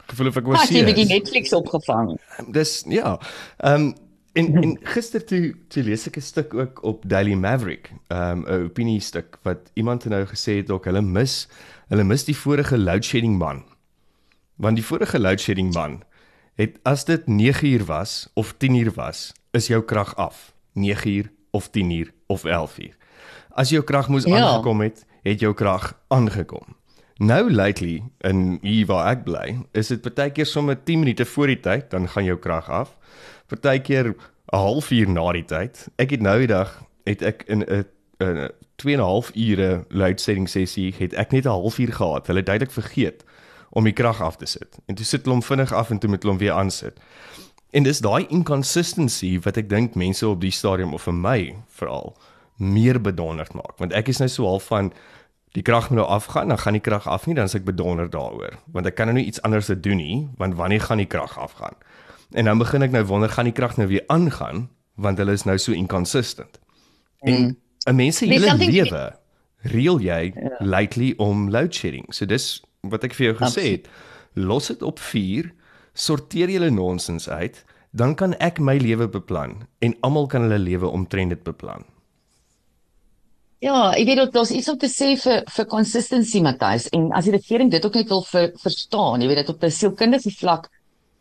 Gevoel 0.06 0.28
of 0.28 0.36
ek 0.36 0.46
was 0.46 0.62
As 0.62 0.70
jy 0.70 0.82
'n 0.82 0.84
bietjie 0.84 1.06
hier. 1.06 1.18
Netflix 1.18 1.52
opgevang. 1.52 2.18
Dis 2.52 2.84
ja. 2.86 3.18
Ehm 3.58 3.74
um, 3.74 3.94
en 4.34 4.62
en 4.62 4.78
gister 4.94 5.24
toe 5.24 5.54
toe 5.68 5.82
lees 5.82 6.06
ek 6.06 6.16
'n 6.16 6.20
stuk 6.22 6.54
ook 6.54 6.82
op 6.84 7.02
Daily 7.08 7.34
Maverick, 7.34 7.90
ehm 8.08 8.44
um, 8.44 8.44
'n 8.46 8.64
opinie 8.64 9.00
stuk 9.00 9.38
wat 9.42 9.70
iemand 9.74 10.04
nou 10.04 10.24
gesê 10.24 10.62
het 10.62 10.70
ook 10.70 10.84
hulle 10.84 11.02
mis 11.02 11.48
hulle 11.88 12.04
mis 12.04 12.24
die 12.24 12.36
vorige 12.36 12.78
load 12.78 13.04
shedding 13.04 13.38
man. 13.38 13.64
Want 14.56 14.76
die 14.76 14.84
vorige 14.84 15.18
load 15.20 15.40
shedding 15.40 15.74
man 15.74 16.02
het 16.56 16.78
as 16.82 17.04
dit 17.04 17.26
9 17.26 17.68
uur 17.68 17.84
was 17.84 18.28
of 18.34 18.54
10 18.56 18.74
uur 18.74 18.92
was, 18.94 19.32
is 19.52 19.66
jou 19.66 19.82
krag 19.84 20.14
af. 20.16 20.54
9 20.72 21.10
uur 21.10 21.30
of 21.50 21.68
10 21.70 21.90
uur 21.90 22.12
of 22.26 22.44
11 22.44 22.78
uur. 22.78 22.96
As 23.50 23.68
jou 23.70 23.82
krag 23.84 24.08
moes 24.08 24.24
Ja. 24.24 24.36
aangekom 24.40 24.80
het, 24.80 25.04
het 25.22 25.40
jou 25.40 25.54
krag 25.54 25.98
aangekom. 26.08 26.76
Nou 27.16 27.52
lately 27.52 28.02
in 28.20 28.58
hier 28.62 28.86
waar 28.86 29.10
ek 29.10 29.24
bly, 29.24 29.58
is 29.72 29.88
dit 29.88 30.00
partykeer 30.00 30.46
sommer 30.46 30.82
10 30.84 30.98
minute 30.98 31.24
voor 31.24 31.46
die 31.46 31.60
tyd, 31.60 31.90
dan 31.90 32.08
gaan 32.08 32.24
jou 32.24 32.38
krag 32.38 32.68
af. 32.70 32.96
Partykeer 33.46 34.06
'n 34.08 34.16
halfuur 34.56 35.08
na 35.08 35.32
die 35.32 35.44
tyd. 35.44 35.88
Ek 35.96 36.10
het 36.10 36.20
nou 36.20 36.38
die 36.38 36.46
dag 36.46 36.82
het 37.04 37.22
ek 37.22 37.42
in 37.46 37.60
'n 37.62 37.84
'n 38.20 38.48
2 38.76 38.94
en 38.94 39.00
'n 39.00 39.04
half 39.04 39.30
ure 39.34 39.84
load 39.88 40.20
shedding 40.20 40.48
sessie 40.48 40.94
het 40.98 41.12
ek 41.14 41.32
net 41.32 41.44
'n 41.44 41.48
halfuur 41.48 41.92
gehad. 41.92 42.26
Hulle 42.26 42.38
het 42.38 42.46
duidelik 42.46 42.72
vergeet 42.72 43.24
om 43.76 43.84
die 43.84 43.92
krag 43.92 44.22
af 44.24 44.38
te 44.40 44.48
sit. 44.48 44.78
En 44.88 44.96
toe 44.96 45.04
sit 45.04 45.26
hulle 45.26 45.36
hom 45.36 45.44
vinnig 45.44 45.72
af 45.76 45.90
en 45.92 46.00
toe 46.00 46.08
moet 46.10 46.22
hulle 46.24 46.32
hom 46.32 46.40
weer 46.40 46.56
aansit. 46.56 46.96
En 47.76 47.84
dis 47.84 48.00
daai 48.00 48.24
inconsistency 48.32 49.34
wat 49.44 49.58
ek 49.60 49.68
dink 49.68 49.98
mense 50.00 50.24
op 50.28 50.40
die 50.40 50.54
stadium 50.54 50.94
of 50.96 51.04
vir 51.04 51.16
my 51.16 51.40
veral 51.80 52.14
meer 52.56 52.96
bedonderd 53.04 53.52
maak, 53.52 53.74
want 53.76 53.92
ek 53.92 54.08
is 54.08 54.22
nou 54.22 54.30
so 54.32 54.46
half 54.48 54.70
van 54.70 54.88
die 55.52 55.64
krag 55.64 55.90
moet 55.90 56.00
nou 56.00 56.06
afgaan, 56.08 56.48
dan 56.52 56.60
gaan 56.62 56.76
die 56.76 56.84
krag 56.84 57.04
af 57.08 57.26
nie, 57.28 57.34
dan 57.36 57.50
is 57.50 57.56
ek 57.58 57.66
bedonderd 57.68 58.14
daaroor, 58.14 58.56
want 58.72 58.88
ek 58.88 58.96
kan 58.96 59.10
nou 59.10 59.18
nie 59.18 59.26
iets 59.28 59.42
anders 59.44 59.68
te 59.68 59.76
doen 59.76 60.00
nie, 60.00 60.16
want 60.40 60.56
wanneer 60.56 60.86
gaan 60.88 61.02
die 61.02 61.08
krag 61.08 61.36
afgaan? 61.40 61.76
En 62.32 62.48
dan 62.48 62.60
begin 62.60 62.86
ek 62.86 62.96
nou 62.96 63.04
wonder 63.12 63.32
gaan 63.32 63.48
die 63.50 63.54
krag 63.56 63.76
nou 63.76 63.88
weer 63.92 64.04
aangaan, 64.12 64.70
want 64.96 65.20
hulle 65.20 65.36
is 65.36 65.44
nou 65.44 65.58
so 65.60 65.76
inconsistent. 65.76 66.56
En 67.28 67.56
'n 67.84 67.96
mens 67.96 68.16
se 68.16 68.26
hele 68.26 68.56
lewe 68.56 69.04
reël 69.68 70.00
jy 70.00 70.32
lately 70.60 71.14
om 71.16 71.50
load 71.50 71.74
shedding. 71.74 72.08
So 72.14 72.24
dis 72.24 72.62
wat 72.82 73.04
ek 73.04 73.14
vir 73.14 73.30
jou 73.30 73.36
gesê 73.40 73.64
het. 73.76 73.88
Los 74.34 74.68
dit 74.68 74.82
op 74.82 74.98
4, 75.00 75.52
sorteer 75.94 76.52
julle 76.52 76.70
nonsens 76.70 77.28
uit, 77.28 77.64
dan 77.96 78.14
kan 78.14 78.34
ek 78.44 78.60
my 78.60 78.76
lewe 78.76 79.08
beplan 79.08 79.62
en 79.80 79.96
almal 80.04 80.26
kan 80.28 80.44
hulle 80.44 80.58
lewe 80.60 80.88
omtrent 80.88 81.32
dit 81.32 81.44
beplan. 81.44 81.86
Ja, 83.64 83.94
ek 83.96 84.04
weet 84.04 84.20
dat 84.20 84.34
daar's 84.34 84.52
iets 84.52 84.68
om 84.68 84.76
te 84.78 84.90
sê 84.92 85.14
vir 85.16 85.46
vir 85.48 85.66
consistency 85.72 86.42
Matthys 86.44 86.90
en 86.92 87.08
as 87.16 87.24
die 87.24 87.32
regering 87.38 87.70
dit 87.72 87.84
ook 87.84 87.96
net 87.96 88.10
wil 88.12 88.22
ver, 88.28 88.50
verstaan, 88.60 89.24
jy 89.24 89.30
weet 89.30 89.40
dit 89.40 89.54
op 89.54 89.64
'n 89.64 89.70
sielkundige 89.70 90.30
vlak 90.36 90.68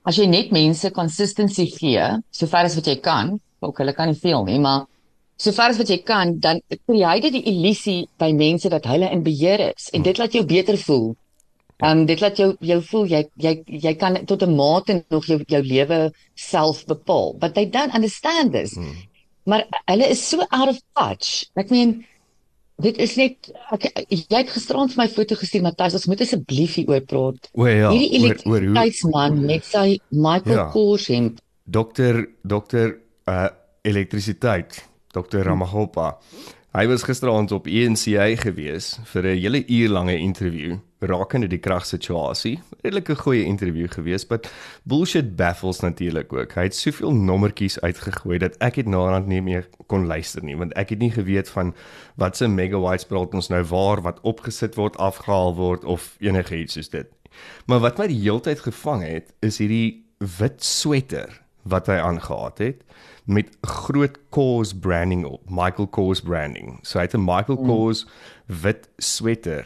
as 0.06 0.20
jy 0.20 0.28
net 0.30 0.52
mense 0.54 0.92
consistency 0.94 1.66
gee, 1.72 2.04
sover 2.32 2.68
as 2.68 2.76
wat 2.78 2.88
jy 2.88 3.00
kan, 3.02 3.40
ook 3.66 3.80
hulle 3.82 3.94
kan 3.98 4.12
nie 4.12 4.20
veel 4.20 4.46
nie, 4.46 4.60
maar 4.62 4.86
sover 5.42 5.74
as 5.74 5.80
wat 5.82 5.90
jy 5.90 5.98
kan, 6.06 6.36
dan 6.40 6.62
kry 6.70 7.00
jy 7.02 7.16
dit 7.26 7.34
die 7.40 7.46
illusie 7.52 8.00
by 8.22 8.32
mense 8.38 8.70
dat 8.70 8.86
hulle 8.86 9.10
in 9.12 9.24
beheer 9.26 9.72
is 9.72 9.90
en 9.94 10.06
dit 10.06 10.18
laat 10.22 10.34
jou 10.38 10.46
beter 10.46 10.78
voel. 10.78 11.16
Ehm 11.84 12.00
um, 12.00 12.06
dit 12.06 12.22
laat 12.22 12.38
jou 12.38 12.56
jou 12.60 12.80
voel 12.82 13.06
jy 13.12 13.22
jy 13.36 13.64
jy 13.68 13.94
kan 14.00 14.16
tot 14.26 14.44
'n 14.44 14.56
mate 14.56 15.04
nog 15.10 15.26
jou 15.26 15.42
jou 15.48 15.62
lewe 15.64 16.14
self 16.34 16.86
bepaal. 16.86 17.36
But 17.40 17.54
they 17.54 17.66
don't 17.70 17.94
understand 17.96 18.52
this. 18.52 18.76
Hmm. 18.76 18.96
Maar 19.44 19.66
hulle 19.86 20.08
is 20.10 20.30
so 20.30 20.46
out 20.50 20.70
of 20.70 20.80
touch. 20.94 21.46
Ek 21.56 21.70
meen 21.70 22.06
dit 22.82 22.98
is 22.98 23.16
net 23.16 23.52
ek, 23.72 23.88
jy 24.10 24.26
het 24.30 24.50
gisterand 24.52 24.92
vir 24.94 25.04
my 25.04 25.08
foto 25.12 25.36
gestuur 25.36 25.64
Matthys, 25.64 25.94
ons 25.94 26.08
moet 26.12 26.22
asseblief 26.22 26.76
hieroor 26.80 27.04
praat. 27.08 27.50
O 27.54 27.68
ja, 27.68 27.92
Hierdie 27.92 28.20
elektrisiteitsman 28.20 29.46
met 29.46 29.68
sy 29.68 30.00
Michael 30.10 30.58
Ja. 30.58 30.70
Kors 30.72 31.08
hemp. 31.08 31.40
dokter 31.66 32.26
dokter 32.44 32.98
uh 33.28 33.48
elektrisiteit, 33.86 34.80
dokter 35.14 35.44
Ramagopa. 35.46 36.18
Hy 36.76 36.90
was 36.92 37.06
gisteraand 37.08 37.54
op 37.56 37.70
ENCA 37.72 38.26
gewees 38.36 38.98
vir 39.08 39.24
'n 39.24 39.40
hele 39.40 39.62
uur 39.68 39.90
lange 39.90 40.18
onderhoud 40.20 40.82
rakende 41.00 41.48
die 41.48 41.60
kragsituasie. 41.60 42.60
Redelike 42.82 43.16
goeie 43.16 43.46
onderhoud 43.46 43.94
gewees, 43.94 44.28
but 44.28 44.52
bullshit 44.84 45.36
baffles 45.36 45.80
natuurlik 45.80 46.34
ook. 46.34 46.52
Hy 46.52 46.64
het 46.64 46.76
soveel 46.76 47.14
nommertjies 47.14 47.80
uitgegooi 47.80 48.38
dat 48.38 48.58
ek 48.60 48.76
het 48.76 48.88
naderhand 48.88 49.28
nie 49.28 49.42
meer 49.42 49.70
kon 49.88 50.06
luister 50.06 50.44
nie, 50.44 50.58
want 50.58 50.74
ek 50.74 50.90
het 50.90 51.00
nie 51.00 51.12
geweet 51.12 51.50
van 51.50 51.74
wat 52.16 52.38
se 52.38 52.48
megawatts 52.48 53.06
praat 53.06 53.34
ons 53.34 53.48
nou 53.48 53.64
waar 53.64 54.02
wat 54.02 54.20
opgesit 54.22 54.76
word, 54.76 54.98
afgehaal 54.98 55.56
word 55.56 55.86
of 55.86 56.18
enigiets 56.20 56.74
soos 56.74 56.90
dit. 56.90 57.08
Maar 57.68 57.80
wat 57.80 57.98
my 57.98 58.08
die 58.08 58.20
heeltyd 58.20 58.60
gevang 58.60 59.04
het, 59.04 59.34
is 59.40 59.58
hierdie 59.58 60.04
wit 60.20 60.64
sweater 60.64 61.42
wat 61.64 61.88
hy 61.88 61.94
aangetree 61.94 62.68
het 62.68 62.84
met 63.26 63.48
groot 63.62 64.18
Kors 64.30 64.74
branding 64.74 65.26
op, 65.26 65.42
Michael 65.50 65.88
Kors 65.88 66.22
branding. 66.22 66.80
So 66.82 67.00
hy 67.00 67.06
het 67.06 67.14
'n 67.16 67.24
Michael 67.26 67.58
Kors 67.58 68.06
wit 68.46 68.90
sweater 68.98 69.66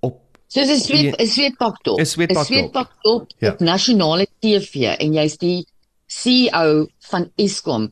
op 0.00 0.20
Soos 0.46 0.68
'n 0.68 0.80
sweet 0.80 1.16
'n 1.20 1.26
sweetpak 1.26 1.82
top. 1.82 1.98
'n 1.98 2.06
sweetpak 2.06 2.36
top. 2.36 2.46
sweetpak 2.46 2.90
top 3.02 3.30
Ja. 3.38 3.50
op 3.52 3.60
nasionale 3.60 4.26
TV 4.40 4.74
en 4.98 5.12
jy's 5.12 5.36
die 5.36 5.66
CEO 6.06 6.86
van 6.98 7.30
Eskom. 7.36 7.90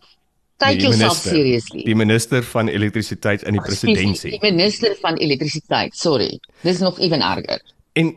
Take 0.56 0.72
die 0.76 0.82
yourself 0.82 1.00
minister, 1.00 1.30
seriously. 1.30 1.82
Die 1.84 1.94
minister 1.94 2.42
van 2.42 2.68
elektrisiteit 2.68 3.42
in 3.42 3.52
die 3.52 3.60
presidentskap. 3.60 4.30
Die 4.30 4.50
minister 4.52 4.96
van 5.00 5.16
elektrisiteit, 5.16 5.96
sorry. 5.96 6.40
Dis 6.62 6.78
nog 6.78 6.98
ewen 7.00 7.20
erger. 7.20 7.62
En 7.92 8.16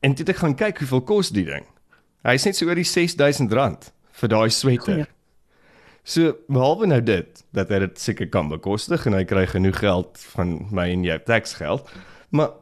en 0.00 0.14
toe 0.14 0.24
het 0.24 0.28
ek 0.28 0.36
gaan 0.36 0.54
kyk 0.54 0.78
hoeveel 0.78 1.00
kos 1.00 1.30
die 1.30 1.44
ding. 1.44 1.64
Hy 2.22 2.36
net 2.44 2.56
so 2.56 2.66
oor 2.66 2.74
die 2.74 2.84
R6000 2.84 3.92
vir 4.20 4.28
daai 4.28 4.50
sweter. 4.50 5.08
So, 6.02 6.34
behalwe 6.48 6.86
nou 6.86 7.02
dit 7.02 7.44
dat 7.52 7.68
hy 7.68 7.78
dit 7.78 8.00
seker 8.00 8.28
kan 8.28 8.48
bekostig 8.48 9.06
en 9.06 9.12
hy 9.12 9.24
kry 9.24 9.46
genoeg 9.46 9.78
geld 9.78 10.18
van 10.34 10.66
my 10.70 10.88
en 10.90 11.04
jou 11.04 11.18
taxgeld, 11.26 11.88
maar 12.30 12.56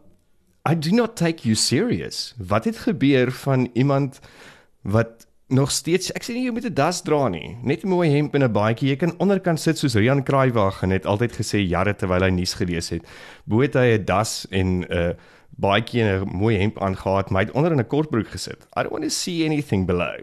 I 0.68 0.74
do 0.74 0.90
not 0.92 1.16
take 1.16 1.46
you 1.48 1.54
serious. 1.54 2.34
Wat 2.36 2.64
het 2.64 2.78
gebeur 2.84 3.32
van 3.32 3.70
iemand 3.72 4.20
wat 4.82 5.26
nog 5.48 5.70
steeds 5.72 6.10
ek 6.12 6.26
sê 6.26 6.34
nie 6.36 6.44
jy 6.44 6.52
moet 6.52 6.66
'n 6.68 6.74
das 6.74 7.00
dra 7.02 7.28
nie, 7.28 7.56
net 7.62 7.84
'n 7.84 7.88
mooi 7.88 8.10
hemp 8.10 8.34
en 8.34 8.44
'n 8.44 8.52
baadjie. 8.52 8.90
Jy 8.90 8.96
kan 8.96 9.18
onderkant 9.18 9.60
sit 9.60 9.78
soos 9.78 9.94
Rian 9.94 10.22
Kraaywag 10.22 10.82
en 10.82 10.90
het 10.90 11.06
altyd 11.06 11.32
gesê 11.32 11.58
jare 11.66 11.94
terwyl 11.94 12.22
hy 12.22 12.30
nuus 12.30 12.54
gelees 12.54 12.90
het. 12.90 13.02
Bo 13.46 13.60
het 13.60 13.74
hy 13.74 13.96
'n 13.96 14.04
das 14.04 14.46
en 14.50 14.80
'n 14.80 14.92
uh, 14.92 15.14
baadjie 15.56 16.02
en 16.02 16.20
'n 16.20 16.36
mooi 16.36 16.58
hemp 16.58 16.78
aangetree, 16.78 17.32
maar 17.32 17.42
hy 17.42 17.46
het 17.48 17.56
onder 17.56 17.72
in 17.72 17.80
'n 17.80 17.86
kortbroek 17.86 18.28
gesit. 18.28 18.66
I 18.76 18.82
don't 18.82 18.90
want 18.90 19.04
to 19.04 19.10
see 19.10 19.44
anything 19.44 19.86
below. 19.86 20.20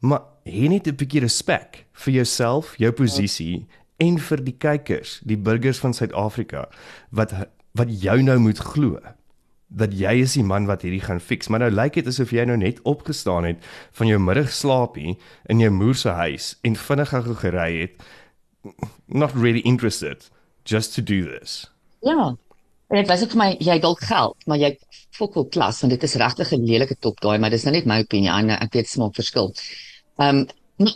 Maar 0.00 0.20
jy 0.48 0.72
het 0.74 0.88
'n 0.88 0.96
bietjie 0.96 1.20
respek 1.20 1.86
vir 1.92 2.14
jouself, 2.14 2.76
jou 2.78 2.92
posisie 2.92 3.66
en 3.98 4.18
vir 4.18 4.44
die 4.44 4.56
kykers, 4.58 5.20
die 5.24 5.36
burgers 5.36 5.78
van 5.78 5.94
Suid-Afrika 5.94 6.68
wat 7.10 7.32
wat 7.74 7.90
jou 8.02 8.22
nou 8.22 8.38
moet 8.38 8.58
glo 8.58 8.98
dat 9.68 9.92
jy 9.92 10.14
is 10.24 10.34
die 10.38 10.44
man 10.44 10.66
wat 10.66 10.82
hierdie 10.82 11.04
gaan 11.04 11.20
fix. 11.20 11.48
Maar 11.48 11.66
nou 11.66 11.70
lyk 11.70 11.98
dit 12.00 12.06
asof 12.06 12.32
jy 12.32 12.44
nou 12.48 12.56
net 12.56 12.80
opgestaan 12.88 13.44
het 13.44 13.64
van 13.92 14.08
jou 14.08 14.18
middagslaapie 14.18 15.18
in 15.52 15.60
jou 15.60 15.70
moer 15.70 15.94
se 15.94 16.08
huis 16.08 16.56
en 16.64 16.76
vinnig 16.76 17.12
gou 17.12 17.34
gery 17.34 17.70
het 17.82 18.06
not 19.06 19.34
really 19.36 19.60
interested 19.60 20.30
just 20.64 20.94
to 20.94 21.02
do 21.02 21.24
this. 21.28 21.70
Ja. 22.00 22.36
En 22.88 22.96
dit 22.96 23.08
was 23.08 23.22
ook 23.22 23.34
my 23.36 23.50
jy 23.60 23.78
dalk 23.84 24.00
geld, 24.00 24.36
maar 24.46 24.56
jy 24.58 24.72
fokol 25.12 25.44
klas 25.52 25.82
want 25.84 25.92
dit 25.92 26.02
is 26.02 26.16
regtig 26.20 26.52
'n 26.52 26.64
lelike 26.64 26.96
top 26.98 27.20
daai, 27.20 27.38
maar 27.38 27.50
dis 27.50 27.64
nou 27.64 27.74
net 27.74 27.86
my 27.86 28.00
opinie. 28.00 28.30
Ek 28.30 28.72
weet 28.72 28.88
smaak 28.88 29.14
verskil. 29.14 29.52
Ehm 30.18 30.44
um, 30.44 30.46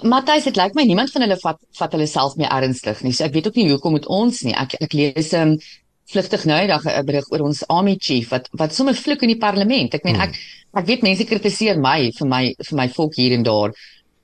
Matthys, 0.06 0.44
dit 0.46 0.54
lyk 0.56 0.76
my 0.78 0.84
niemand 0.86 1.10
van 1.10 1.24
hulle 1.24 1.36
vat 1.42 1.56
vat 1.78 1.94
hulle 1.96 2.06
self 2.06 2.36
meer 2.38 2.52
ernstig 2.54 3.00
nie. 3.02 3.10
So 3.16 3.26
ek 3.26 3.32
weet 3.34 3.48
ook 3.50 3.56
nie 3.58 3.70
hoekom 3.72 3.96
moet 3.96 4.06
ons 4.06 4.44
nie. 4.46 4.54
Ek 4.54 4.76
ek 4.78 4.94
lees 4.94 5.32
ehm 5.34 5.54
um, 5.54 5.70
vlugtig 6.12 6.44
nou 6.44 6.58
eendag 6.60 6.84
'n 6.86 7.06
berig 7.06 7.30
oor 7.32 7.46
ons 7.46 7.62
army 7.68 7.96
chief 7.98 8.30
wat 8.34 8.48
wat 8.60 8.74
sommer 8.74 8.94
vloek 8.94 9.22
in 9.22 9.32
die 9.34 9.42
parlement. 9.46 9.94
Ek 9.94 10.04
meen 10.04 10.20
ek 10.20 10.34
hmm. 10.34 10.82
ek 10.82 10.86
weet 10.86 11.02
mense 11.02 11.24
kritiseer 11.24 11.80
my 11.80 12.12
vir 12.18 12.28
my 12.28 12.42
vir 12.58 12.76
my 12.76 12.88
volk 12.98 13.16
hier 13.16 13.32
en 13.32 13.42
daar. 13.42 13.74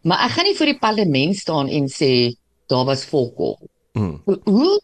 Maar 0.02 0.26
ek 0.26 0.37
gaan 0.37 0.47
nie 0.47 0.57
voor 0.59 0.71
die 0.73 0.78
parlement 0.78 1.37
staan 1.37 1.69
en 1.69 1.88
sê 1.88 2.12
daar 2.69 2.85
was 2.85 3.05
volkol. 3.05 3.59
Hmm. 3.95 4.23
Hoe 4.25 4.78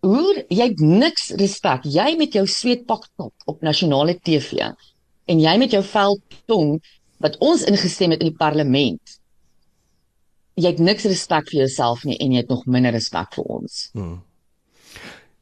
hoe 0.00 0.44
jy 0.48 0.66
het 0.70 0.80
niks 0.80 1.30
respek. 1.36 1.84
Jy 1.84 2.16
met 2.16 2.32
jou 2.32 2.46
sweetpak 2.48 3.08
top 3.16 3.34
op 3.44 3.60
nasionale 3.60 4.16
TV 4.16 4.70
en 5.30 5.40
jy 5.40 5.56
met 5.60 5.76
jou 5.76 5.82
vel 5.84 6.18
tong 6.48 6.78
wat 7.20 7.36
ons 7.44 7.66
ingestem 7.68 8.14
het 8.14 8.24
in 8.24 8.30
die 8.32 8.38
parlement. 8.38 9.19
Jy 10.54 10.72
het 10.72 10.78
niks 10.78 11.04
respek 11.04 11.48
vir 11.50 11.60
jouself 11.60 12.04
nie 12.04 12.16
en 12.18 12.32
jy 12.32 12.42
het 12.42 12.48
nog 12.48 12.66
minder 12.66 12.92
respek 12.92 13.34
vir 13.34 13.44
ons. 13.44 13.90
Hmm. 13.92 14.22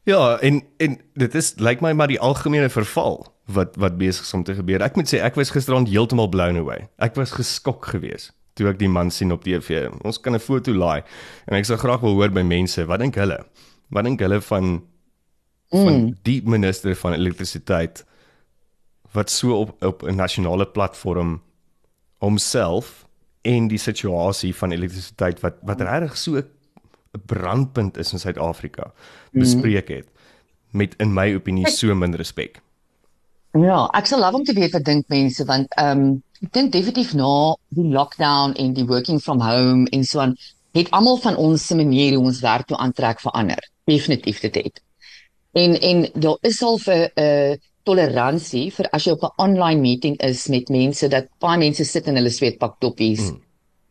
Ja, 0.09 0.37
en 0.41 0.61
en 0.77 0.97
dit 1.13 1.35
is 1.35 1.53
lyk 1.57 1.65
like 1.65 1.85
my 1.85 1.93
maar 1.93 2.07
die 2.07 2.19
algemene 2.19 2.69
verval 2.69 3.23
wat 3.45 3.75
wat 3.81 3.97
besig 3.97 4.25
is 4.25 4.33
om 4.33 4.43
te 4.43 4.55
gebeur. 4.57 4.81
Ek 4.85 4.95
moet 4.95 5.09
sê 5.09 5.21
ek 5.21 5.37
was 5.37 5.53
gisterand 5.53 5.89
heeltemal 5.89 6.29
blown 6.29 6.57
away. 6.57 6.87
Ek 6.97 7.17
was 7.19 7.35
geskok 7.35 7.91
geweest 7.93 8.33
toe 8.59 8.67
ek 8.67 8.79
die 8.81 8.91
man 8.91 9.11
sien 9.13 9.31
op 9.31 9.45
TV. 9.45 9.87
Ons 10.03 10.19
kan 10.19 10.35
'n 10.35 10.39
foto 10.39 10.73
laai 10.73 11.03
en 11.47 11.55
ek 11.55 11.65
sou 11.65 11.77
graag 11.77 12.01
wil 12.01 12.15
hoor 12.19 12.29
by 12.29 12.43
mense, 12.43 12.85
wat 12.85 12.99
dink 12.99 13.15
hulle? 13.15 13.39
Wat 13.89 14.03
dink 14.03 14.19
hulle 14.19 14.41
van 14.41 14.83
mm. 15.71 15.83
van 15.85 16.17
die 16.23 16.41
minister 16.43 16.95
van 16.95 17.13
elektrisiteit 17.13 18.05
wat 19.13 19.29
so 19.29 19.61
op 19.61 19.83
op 19.83 20.03
'n 20.03 20.15
nasionale 20.15 20.65
platform 20.65 21.41
homself 22.19 23.07
en 23.41 23.67
die 23.67 23.79
situasie 23.79 24.55
van 24.55 24.71
elektrisiteit 24.71 25.39
wat 25.39 25.59
wat 25.67 25.81
regtig 25.81 26.17
so 26.17 26.37
'n 26.37 27.21
brandpunt 27.25 27.97
is 27.97 28.11
in 28.13 28.19
Suid-Afrika 28.19 28.91
bespreek 29.31 29.87
het 29.87 30.07
met 30.71 30.95
in 30.97 31.13
my 31.13 31.33
opinie 31.35 31.69
so 31.69 31.95
min 31.95 32.15
respek. 32.15 32.61
Ja, 33.51 33.87
ek 33.97 34.05
sal 34.05 34.19
love 34.19 34.37
om 34.37 34.43
te 34.43 34.53
weet 34.53 34.71
wat 34.71 34.83
dink 34.85 35.07
mense 35.07 35.45
want 35.45 35.73
ehm 35.75 35.99
um, 35.99 36.23
ek 36.41 36.53
dink 36.53 36.71
definitief 36.71 37.13
na 37.13 37.55
die 37.69 37.89
lockdown 37.91 38.53
en 38.53 38.73
die 38.73 38.85
working 38.85 39.19
from 39.19 39.41
home 39.41 39.89
en 39.89 40.03
so 40.03 40.19
aan 40.19 40.35
het 40.71 40.91
almal 40.91 41.17
van 41.17 41.35
ons 41.35 41.65
se 41.67 41.75
manier 41.75 42.15
hoe 42.15 42.25
ons 42.25 42.39
werk 42.39 42.67
toe 42.67 42.77
aantrek 42.77 43.19
verander. 43.19 43.59
Definitief 43.83 44.39
dit 44.39 44.55
het. 44.55 44.81
En 45.51 45.79
en 45.81 46.09
daar 46.13 46.37
is 46.41 46.61
al 46.63 46.79
'n 46.85 47.09
uh, 47.15 47.55
toleransie 47.83 48.69
vir 48.75 48.89
as 48.93 49.05
jy 49.05 49.11
op 49.11 49.23
'n 49.23 49.35
online 49.45 49.81
meeting 49.81 50.17
is 50.23 50.47
met 50.47 50.69
mense 50.69 51.07
dat 51.07 51.27
baie 51.39 51.57
mense 51.57 51.85
sit 51.85 52.07
in 52.07 52.15
hulle 52.15 52.29
sweetpak 52.29 52.79
toppies. 52.79 53.29
Hmm. 53.29 53.41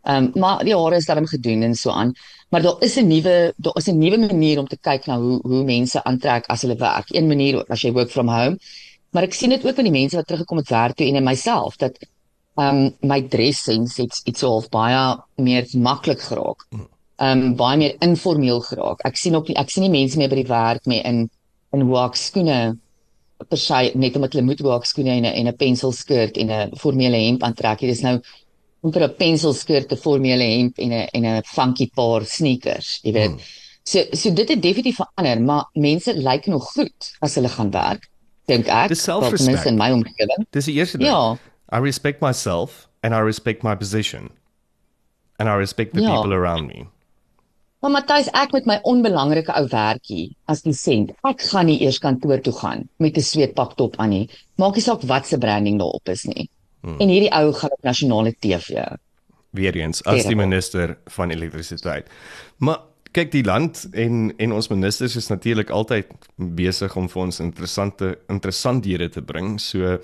Ehm 0.09 0.25
um, 0.25 0.41
maar 0.41 0.65
die 0.65 0.75
hare 0.75 0.97
is 0.97 1.07
daarom 1.07 1.27
gedoen 1.27 1.63
en 1.63 1.75
so 1.75 1.91
aan. 1.91 2.13
Maar 2.51 2.63
daar 2.63 2.77
is 2.81 2.97
'n 2.97 3.07
nuwe 3.07 3.53
daar 3.57 3.77
is 3.77 3.89
'n 3.89 3.99
nuwe 3.99 4.19
manier 4.19 4.59
om 4.59 4.67
te 4.67 4.79
kyk 4.81 5.07
na 5.07 5.19
hoe 5.19 5.39
hoe 5.43 5.65
mense 5.65 6.05
aantrek 6.05 6.47
as 6.47 6.63
hulle 6.63 6.77
werk. 6.77 7.07
Een 7.11 7.27
manier 7.27 7.65
as 7.69 7.83
jy 7.83 7.93
work 7.93 8.11
from 8.11 8.29
home. 8.29 8.59
Maar 9.11 9.23
ek 9.23 9.35
sien 9.35 9.51
dit 9.51 9.67
ook 9.67 9.75
van 9.75 9.85
die 9.85 9.93
mense 9.93 10.17
wat 10.17 10.27
teruggekom 10.27 10.57
het 10.57 10.69
werk 10.69 10.97
toe 10.97 11.07
en 11.07 11.15
in 11.15 11.25
myself 11.25 11.77
dat 11.77 11.99
ehm 12.57 12.77
um, 12.77 12.97
my 13.01 13.23
dressings 13.23 13.97
het 13.97 14.21
iets 14.25 14.41
half 14.41 14.69
baie 14.69 15.19
meer 15.35 15.67
maklik 15.73 16.21
geraak. 16.21 16.67
Ehm 17.17 17.39
um, 17.39 17.57
baie 17.57 17.77
meer 17.77 17.97
informeel 17.99 18.61
geraak. 18.61 19.01
Ek 19.01 19.17
sien 19.17 19.37
ook 19.37 19.49
nie 19.49 19.57
ek 19.57 19.71
sien 19.71 19.83
nie 19.83 20.01
mense 20.01 20.19
meer 20.19 20.29
by 20.29 20.35
die 20.35 20.53
werk 20.53 20.87
mee 20.87 21.03
in 21.03 21.31
in 21.73 21.89
walk 21.89 22.17
skoene 22.17 22.79
per 23.49 23.59
se 23.59 23.93
net 23.95 24.17
omdat 24.17 24.33
hulle 24.33 24.47
moet 24.47 24.61
walk 24.61 24.85
skoene 24.85 25.11
en 25.11 25.25
'n 25.25 25.35
en 25.35 25.49
'n 25.49 25.57
penselskirt 25.57 26.37
en 26.37 26.51
'n 26.51 26.77
formele 26.77 27.17
hemp 27.17 27.43
aantrek. 27.43 27.81
Dit 27.81 27.91
is 27.91 28.01
nou 28.01 28.21
onder 28.81 29.03
'n 29.03 29.15
penselskirt, 29.17 29.93
'n 29.93 29.97
formele 29.97 30.45
hemp 30.45 30.79
en 30.79 30.93
'n 30.93 31.09
en 31.13 31.25
'n 31.25 31.43
funky 31.45 31.91
paar 31.95 32.25
sneakers, 32.25 32.99
jy 33.03 33.13
weet. 33.13 33.31
Hmm. 33.31 33.41
So 33.83 34.05
so 34.13 34.33
dit 34.33 34.49
het 34.49 34.63
definitief 34.63 34.97
verander, 34.97 35.43
maar 35.43 35.69
mense 35.73 36.15
lyk 36.15 36.47
nog 36.47 36.65
goed 36.73 37.17
as 37.21 37.35
hulle 37.35 37.49
gaan 37.49 37.71
werk. 37.71 38.09
Dink 38.45 38.67
ek. 38.67 38.89
Dis 38.89 39.03
selfrespek 39.03 39.65
in 39.65 39.77
my 39.77 39.91
omgewing. 39.91 40.47
Dis 40.51 40.65
die 40.65 40.75
eerste 40.75 40.99
ding. 40.99 41.09
Ja. 41.09 41.37
I 41.73 41.81
respect 41.81 42.21
myself 42.21 42.89
and 43.01 43.15
I 43.15 43.21
respect 43.21 43.63
my 43.63 43.77
position. 43.77 44.31
And 45.39 45.49
I 45.49 45.57
respect 45.57 45.95
the 45.95 46.01
ja. 46.01 46.15
people 46.15 46.35
around 46.35 46.67
me. 46.67 46.87
Maar 47.79 47.93
Matthys, 47.95 48.27
ek 48.35 48.55
met 48.57 48.67
my 48.67 48.77
onbelangrike 48.91 49.55
ou 49.55 49.67
werkie 49.71 50.33
as 50.51 50.65
dosent, 50.65 51.13
ek 51.29 51.45
gaan 51.47 51.69
nie 51.71 51.79
eers 51.85 52.01
kantoor 52.03 52.41
toe 52.43 52.55
gaan 52.57 52.89
met 52.99 53.17
'n 53.17 53.23
sweetpak 53.23 53.77
top 53.79 53.95
aan 54.03 54.11
nie. 54.11 54.31
Maak 54.57 54.75
nie 54.75 54.83
saak 54.83 55.03
wat 55.07 55.27
se 55.27 55.39
branding 55.39 55.79
daarop 55.79 56.09
is 56.09 56.25
nie. 56.25 56.51
Hmm. 56.83 56.99
En 56.99 57.09
hierdie 57.09 57.31
ou 57.31 57.53
gaan 57.53 57.71
op 57.71 57.83
nasionale 57.83 58.35
TV. 58.41 58.83
Weereens 59.51 60.03
as 60.05 60.27
die 60.27 60.37
minister 60.37 60.99
van 61.07 61.31
elektrisiteit. 61.31 62.07
Maar 62.59 62.81
kyk 63.13 63.31
die 63.33 63.45
land 63.45 63.87
en 63.93 64.35
en 64.37 64.53
ons 64.53 64.69
ministers 64.69 65.17
is 65.17 65.29
natuurlik 65.29 65.71
altyd 65.71 66.07
besig 66.37 66.97
om 66.97 67.09
vir 67.09 67.23
ons 67.23 67.41
interessante 67.41 68.19
interessanthede 68.29 69.09
te 69.09 69.23
bring. 69.23 69.61
So 69.61 69.99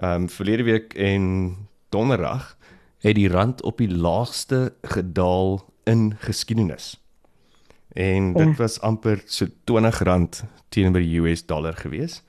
ehm 0.00 0.22
um, 0.22 0.28
verlede 0.28 0.62
week 0.62 0.94
en 0.94 1.56
donderdag 1.90 2.56
het 2.98 3.14
die 3.14 3.28
rand 3.28 3.62
op 3.62 3.78
die 3.78 3.90
laagste 3.90 4.74
gedaal 4.82 5.60
in 5.84 6.16
geskiedenis. 6.18 7.01
En 7.92 8.32
dit 8.32 8.56
was 8.56 8.80
amper 8.80 9.22
so 9.26 9.46
R20 9.46 10.44
teenoor 10.68 11.00
die 11.00 11.20
US 11.20 11.46
dollar 11.46 11.76
geweest. 11.76 12.24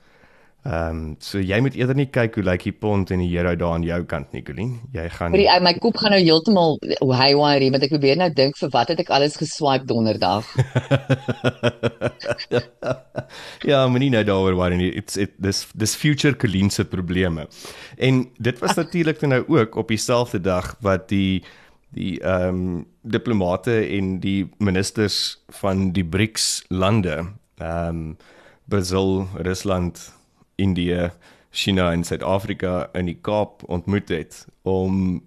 Ehm 0.64 0.88
um, 0.88 1.16
so 1.20 1.42
jy 1.44 1.58
moet 1.60 1.74
eerder 1.76 1.96
nie 1.96 2.06
kyk 2.08 2.38
hoe 2.38 2.42
lyk 2.46 2.62
die 2.64 2.72
pond 2.72 3.10
en 3.12 3.20
die 3.20 3.28
euro 3.36 3.50
daar 3.60 3.74
aan 3.76 3.82
jou 3.84 3.98
kant 4.08 4.30
Nicoline. 4.32 4.78
Jy 4.96 5.02
gaan 5.12 5.34
die, 5.36 5.44
My 5.60 5.74
kop 5.76 5.98
gaan 6.00 6.14
nou 6.16 6.20
heeltemal 6.22 6.78
haywire 7.18 7.68
want 7.74 7.84
ek 7.84 7.92
probeer 7.92 8.16
nou 8.16 8.30
dink 8.32 8.56
vir 8.56 8.70
wat 8.72 8.94
het 8.94 9.02
ek 9.04 9.12
alles 9.12 9.36
geswipe 9.36 9.84
donderdag. 9.90 10.48
ja, 13.70 13.82
moenie 13.92 14.08
nou 14.14 14.22
daaroor 14.24 14.56
worry 14.56 14.80
nie. 14.80 14.88
It's 14.96 15.20
it 15.20 15.36
this 15.36 15.66
this 15.76 15.92
future 16.00 16.32
Colleen 16.32 16.72
se 16.72 16.88
probleme. 16.88 17.44
En 18.00 18.24
dit 18.40 18.64
was 18.64 18.80
natuurlik 18.80 19.20
nou 19.20 19.42
ook 19.44 19.76
op 19.76 19.92
dieselfde 19.92 20.40
dag 20.40 20.78
wat 20.80 21.10
die 21.12 21.44
die 21.94 22.20
ehm 22.20 22.48
um, 22.48 22.86
diplomate 23.02 23.74
en 23.86 24.18
die 24.20 24.48
ministers 24.58 25.38
van 25.60 25.92
die 25.92 26.04
BRICS 26.04 26.64
lande 26.68 27.24
ehm 27.58 27.88
um, 27.88 28.16
Brazil, 28.64 29.26
Rusland 29.36 30.12
Indië, 30.56 31.10
China 31.50 31.92
en 31.92 32.04
Suid-Afrika 32.04 32.88
in 32.92 33.10
die 33.10 33.18
Kaap 33.20 33.62
ontmoet 33.68 34.08
het 34.08 34.46
om 34.62 35.22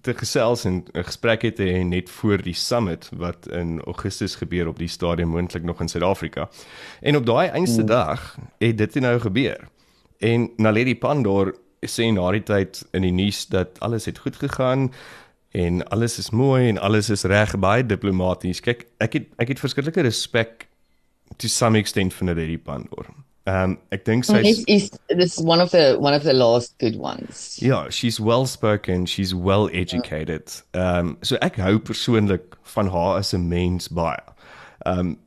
te 0.00 0.14
gesels 0.14 0.64
en 0.64 0.84
'n 0.92 1.04
gesprek 1.04 1.42
het 1.42 1.56
te 1.56 1.62
hê 1.62 1.84
net 1.84 2.10
voor 2.10 2.42
die 2.42 2.54
summit 2.54 3.10
wat 3.12 3.46
in 3.46 3.80
Augustus 3.80 4.34
gebeur 4.34 4.68
op 4.68 4.78
die 4.78 4.88
stadium 4.88 5.28
moontlik 5.28 5.62
nog 5.62 5.80
in 5.80 5.88
Suid-Afrika. 5.88 6.48
En 7.00 7.16
op 7.16 7.26
daai 7.26 7.48
einste 7.48 7.80
mm. 7.80 7.86
dag 7.86 8.38
het 8.58 8.78
dit 8.78 8.94
nou 8.94 9.20
gebeur. 9.20 9.68
En 10.18 10.50
Naledi 10.56 10.96
Pandor 10.96 11.54
sê 11.86 12.10
na 12.12 12.30
die 12.30 12.42
tyd 12.42 12.88
in 12.92 13.02
die 13.02 13.12
nuus 13.12 13.46
dat 13.46 13.80
alles 13.80 14.04
het 14.04 14.18
goed 14.18 14.36
gegaan 14.36 14.92
en 15.52 15.82
alles 15.90 16.18
is 16.18 16.30
mooi 16.30 16.68
en 16.68 16.78
alles 16.78 17.10
is 17.10 17.24
reg 17.24 17.56
baie 17.58 17.86
diplomaties. 17.86 18.60
Kyk, 18.60 18.86
ek 19.00 19.12
het 19.18 19.26
ek 19.38 19.48
het 19.54 19.62
verskillike 19.62 20.02
respek 20.06 20.68
to 21.38 21.48
some 21.48 21.78
extent 21.78 22.14
vir 22.14 22.30
Naledi 22.30 22.58
Pandor 22.58 23.10
um, 23.50 23.76
ek 23.94 24.04
dink 24.04 24.26
sy 24.26 24.40
is 24.44 24.62
is 24.68 24.90
this 25.08 25.38
one 25.38 25.60
of 25.62 25.70
the 25.72 25.96
one 25.98 26.14
of 26.14 26.24
the 26.24 26.32
last 26.32 26.76
good 26.78 26.96
ones. 26.96 27.58
Ja, 27.62 27.88
she's 27.90 28.20
well 28.20 28.46
spoken, 28.46 29.06
she's 29.06 29.34
well 29.34 29.68
educated. 29.72 30.52
Ehm 30.74 31.14
um, 31.14 31.18
so 31.22 31.38
ek 31.42 31.56
hou 31.62 31.78
persoonlik 31.78 32.56
van 32.74 32.90
haar 32.92 33.18
as 33.18 33.34
'n 33.34 33.48
mens 33.48 33.88
baie. 33.88 34.20
Um, 34.86 35.18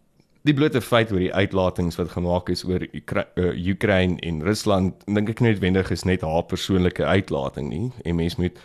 die 0.43 0.53
blote 0.53 0.81
feit 0.83 1.11
oor 1.11 1.21
die 1.23 1.33
uitlatings 1.33 1.97
wat 1.99 2.11
gemaak 2.11 2.49
is 2.51 2.65
oor 2.67 2.83
Ukraine 2.83 4.17
uh, 4.19 4.27
en 4.27 4.41
Rusland, 4.43 5.05
dink 5.07 5.31
ek 5.31 5.43
net 5.43 5.61
wendig 5.63 5.91
is 5.95 6.03
net 6.07 6.25
haar 6.25 6.43
persoonlike 6.49 7.05
uitlating 7.05 7.69
nie. 7.71 7.85
En 8.03 8.19
mens 8.19 8.35
moet 8.41 8.59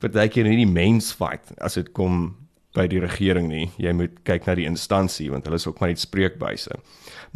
partykeer 0.00 0.48
nie 0.48 0.62
die 0.62 0.70
mens 0.70 1.10
fight 1.12 1.52
as 1.64 1.76
dit 1.76 1.90
kom 1.96 2.30
by 2.76 2.86
die 2.88 3.00
regering 3.02 3.48
nie. 3.50 3.66
Jy 3.80 3.92
moet 3.96 4.20
kyk 4.28 4.46
na 4.46 4.54
die 4.58 4.68
instansie 4.68 5.28
want 5.32 5.48
hulle 5.48 5.60
is 5.60 5.66
ook 5.68 5.80
maar 5.82 5.92
net 5.92 6.00
spreekbuise. 6.00 6.78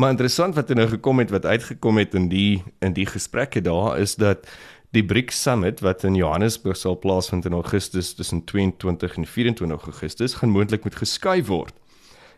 Maar 0.00 0.14
interessant 0.14 0.56
wat 0.56 0.70
er 0.70 0.78
nou 0.80 0.88
gekom 0.88 1.20
het 1.20 1.32
wat 1.34 1.48
uitgekom 1.48 2.00
het 2.00 2.16
in 2.16 2.30
die 2.32 2.62
in 2.80 2.96
die 2.96 3.08
gesprekke 3.08 3.60
daar 3.64 3.98
is 4.00 4.16
dat 4.20 4.48
die 4.92 5.04
BRICS 5.04 5.42
Summit 5.42 5.80
wat 5.80 6.04
in 6.04 6.16
Johannesburg 6.16 6.76
sal 6.76 6.98
plaasvind 7.00 7.46
in 7.48 7.56
Augustus 7.56 8.12
tussen 8.14 8.44
22 8.44 9.16
en 9.16 9.26
24 9.26 9.86
Augustus 9.88 10.34
gaan 10.40 10.52
moontlik 10.52 10.84
moet 10.84 11.00
geskuif 11.00 11.48
word. 11.48 11.76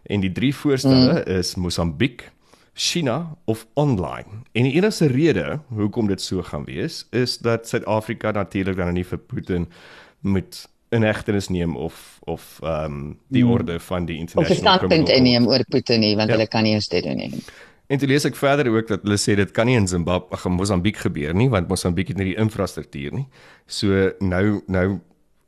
En 0.05 0.21
die 0.21 0.33
drie 0.33 0.55
voorstelle 0.55 1.13
mm. 1.13 1.39
is 1.39 1.55
Mosambiek, 1.55 2.31
China 2.75 3.37
of 3.45 3.67
online. 3.75 4.43
En 4.53 4.63
die 4.63 4.73
enigste 4.73 5.07
rede 5.07 5.61
hoekom 5.69 6.07
dit 6.11 6.23
so 6.23 6.43
gaan 6.43 6.65
wees 6.65 7.07
is 7.11 7.39
dat 7.39 7.69
Suid-Afrika 7.69 8.31
natuurlik 8.31 8.77
dan 8.77 8.93
nie 8.93 9.07
vir 9.07 9.19
Putin 9.19 9.69
moet 10.21 10.65
in 10.95 11.03
hegtenis 11.03 11.49
neem 11.49 11.77
of 11.77 12.19
of 12.25 12.59
ehm 12.63 12.85
um, 12.85 13.19
die 13.29 13.43
hmm. 13.43 13.53
orde 13.53 13.81
van 13.81 14.07
die 14.07 14.19
internasionale 14.19 14.61
standpunt 14.61 15.09
inneem 15.09 15.47
oor 15.47 15.65
Putin 15.69 16.01
nie 16.01 16.17
want 16.17 16.29
ja. 16.29 16.37
hulle 16.37 16.49
kan 16.49 16.63
nie 16.63 16.75
eens 16.75 16.89
dit 16.89 17.05
doen 17.05 17.17
nie. 17.17 17.43
En 17.87 17.99
toe 17.99 18.09
lees 18.09 18.25
ek 18.25 18.37
verder 18.37 18.71
ook 18.73 18.89
dat 18.89 19.03
hulle 19.05 19.19
sê 19.21 19.35
dit 19.37 19.51
kan 19.51 19.67
nie 19.67 19.77
in 19.77 19.89
Zimbabwe 19.89 20.35
of 20.35 20.45
Mosambiek 20.45 21.01
gebeur 21.07 21.35
nie 21.35 21.49
want 21.53 21.69
Mosambiek 21.69 22.13
het 22.13 22.21
nie 22.21 22.33
die 22.33 22.39
infrastruktuur 22.41 23.15
nie. 23.15 23.27
So 23.67 24.11
nou 24.21 24.61
nou 24.67 24.87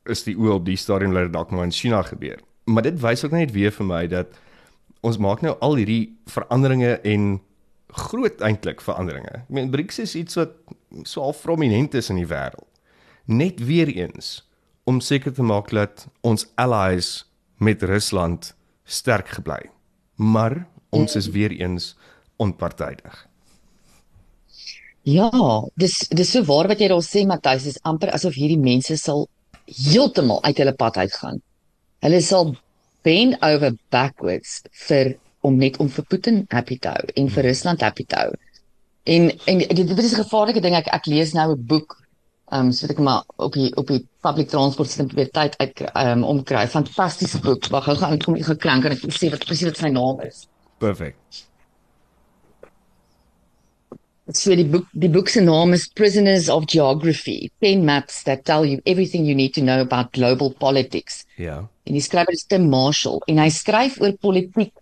is 0.06 0.22
die 0.26 0.36
oë 0.38 0.58
op 0.60 0.66
die 0.66 0.78
stadium 0.78 1.14
dat 1.14 1.28
dit 1.28 1.34
dalk 1.34 1.50
nou 1.50 1.64
in 1.66 1.74
China 1.74 2.02
gebeur. 2.06 2.38
Maar 2.64 2.82
dit 2.82 3.00
wys 3.00 3.24
ook 3.24 3.34
net 3.34 3.54
weer 3.54 3.74
vir 3.74 3.86
my 3.86 4.06
dat 4.10 4.38
ons 5.06 5.18
maak 5.22 5.42
nou 5.44 5.54
al 5.64 5.78
hierdie 5.80 6.16
veranderinge 6.30 6.96
en 7.06 7.36
groot 7.96 8.42
eintlik 8.44 8.82
veranderinge. 8.84 9.42
Ek 9.44 9.52
meen 9.54 9.70
BRICS 9.72 10.02
is 10.04 10.16
iets 10.18 10.38
wat 10.38 10.56
so 11.06 11.22
al 11.24 11.36
prominent 11.38 11.94
is 11.98 12.10
in 12.12 12.20
die 12.20 12.28
wêreld. 12.28 12.66
Net 13.26 13.62
weer 13.68 13.90
eens 13.90 14.40
om 14.86 15.00
seker 15.02 15.34
te 15.34 15.46
maak 15.46 15.72
dat 15.74 16.06
ons 16.26 16.46
allies 16.62 17.24
met 17.58 17.82
Rusland 17.82 18.52
sterk 18.84 19.32
gebly. 19.38 19.62
Maar 20.16 20.64
ons 20.94 21.16
is 21.18 21.30
weer 21.34 21.50
eens 21.50 21.94
onpartydig. 22.42 23.16
Ja, 25.06 25.30
dis 25.78 26.00
dis 26.10 26.32
so 26.34 26.42
waar 26.46 26.68
wat 26.70 26.80
jy 26.82 26.88
daar 26.90 27.04
sê 27.04 27.22
Matthys, 27.26 27.66
is 27.70 27.82
amper 27.86 28.10
asof 28.14 28.34
hierdie 28.34 28.58
mense 28.58 28.96
sal 28.98 29.26
heeltemal 29.66 30.42
uit 30.42 30.58
hulle 30.62 30.74
pad 30.74 30.98
uitgaan. 30.98 31.38
Hulle 32.02 32.22
sal 32.22 32.54
bend 33.06 33.38
over 33.46 33.76
backwards 33.94 34.58
vir 34.88 35.14
om 35.46 35.56
net 35.62 35.78
om 35.82 35.88
vir 35.92 36.08
Putin 36.10 36.42
happy 36.50 36.78
te 36.82 36.90
hou 36.90 37.12
en 37.14 37.30
vir 37.36 37.48
Rusland 37.50 37.84
happy 37.86 38.04
te 38.04 38.18
hou. 38.18 38.32
En 39.06 39.30
en 39.30 39.62
dit, 39.62 39.86
dit 39.86 40.04
is 40.04 40.12
'n 40.12 40.24
gevaarlike 40.24 40.60
ding. 40.60 40.74
Ek 40.74 40.90
ek 40.90 41.06
lees 41.06 41.32
nou 41.32 41.52
'n 41.52 41.66
boek 41.66 42.00
Ehm 42.46 42.66
um, 42.66 42.72
so 42.72 42.86
ek 42.86 42.98
maar 43.02 43.24
op 43.42 43.56
die 43.58 43.72
op 43.74 43.88
die 43.90 44.04
public 44.22 44.48
transport 44.48 44.90
sit 44.90 45.08
probeer 45.10 45.30
tyd 45.34 45.56
uit 45.58 45.80
ehm 45.80 46.20
um, 46.20 46.24
omkry. 46.24 46.62
Fantastiese 46.70 47.40
boek. 47.42 47.66
Wag, 47.74 47.88
gou 47.88 47.96
gaan 47.98 48.14
ek 48.14 48.22
kom 48.22 48.36
geklank 48.38 48.86
en 48.86 48.94
ek 48.94 49.02
sê 49.16 49.32
wat 49.32 49.42
presies 49.48 49.72
wat 49.72 49.80
sy 49.82 49.90
naam 49.90 50.22
is. 50.22 50.44
Perfect. 50.78 51.40
So 54.30 54.54
die 54.54 54.68
boek 54.70 54.86
die 54.94 55.10
boek 55.10 55.32
se 55.32 55.42
naam 55.42 55.74
is 55.74 55.88
Prisoners 55.98 56.46
of 56.48 56.68
Geography. 56.70 57.50
Ten 57.58 57.82
maps 57.84 58.22
that 58.30 58.44
tell 58.46 58.62
you 58.62 58.78
everything 58.86 59.26
you 59.26 59.34
need 59.34 59.54
to 59.58 59.66
know 59.66 59.80
about 59.82 60.14
global 60.14 60.54
politics. 60.54 61.24
Ja. 61.34 61.64
En 61.86 61.94
die 61.94 62.02
skrywer 62.04 62.34
is 62.34 62.46
Tim 62.50 62.68
Marshall 62.70 63.22
en 63.30 63.38
hy 63.38 63.48
skryf 63.54 64.00
oor 64.02 64.16
politiek 64.20 64.74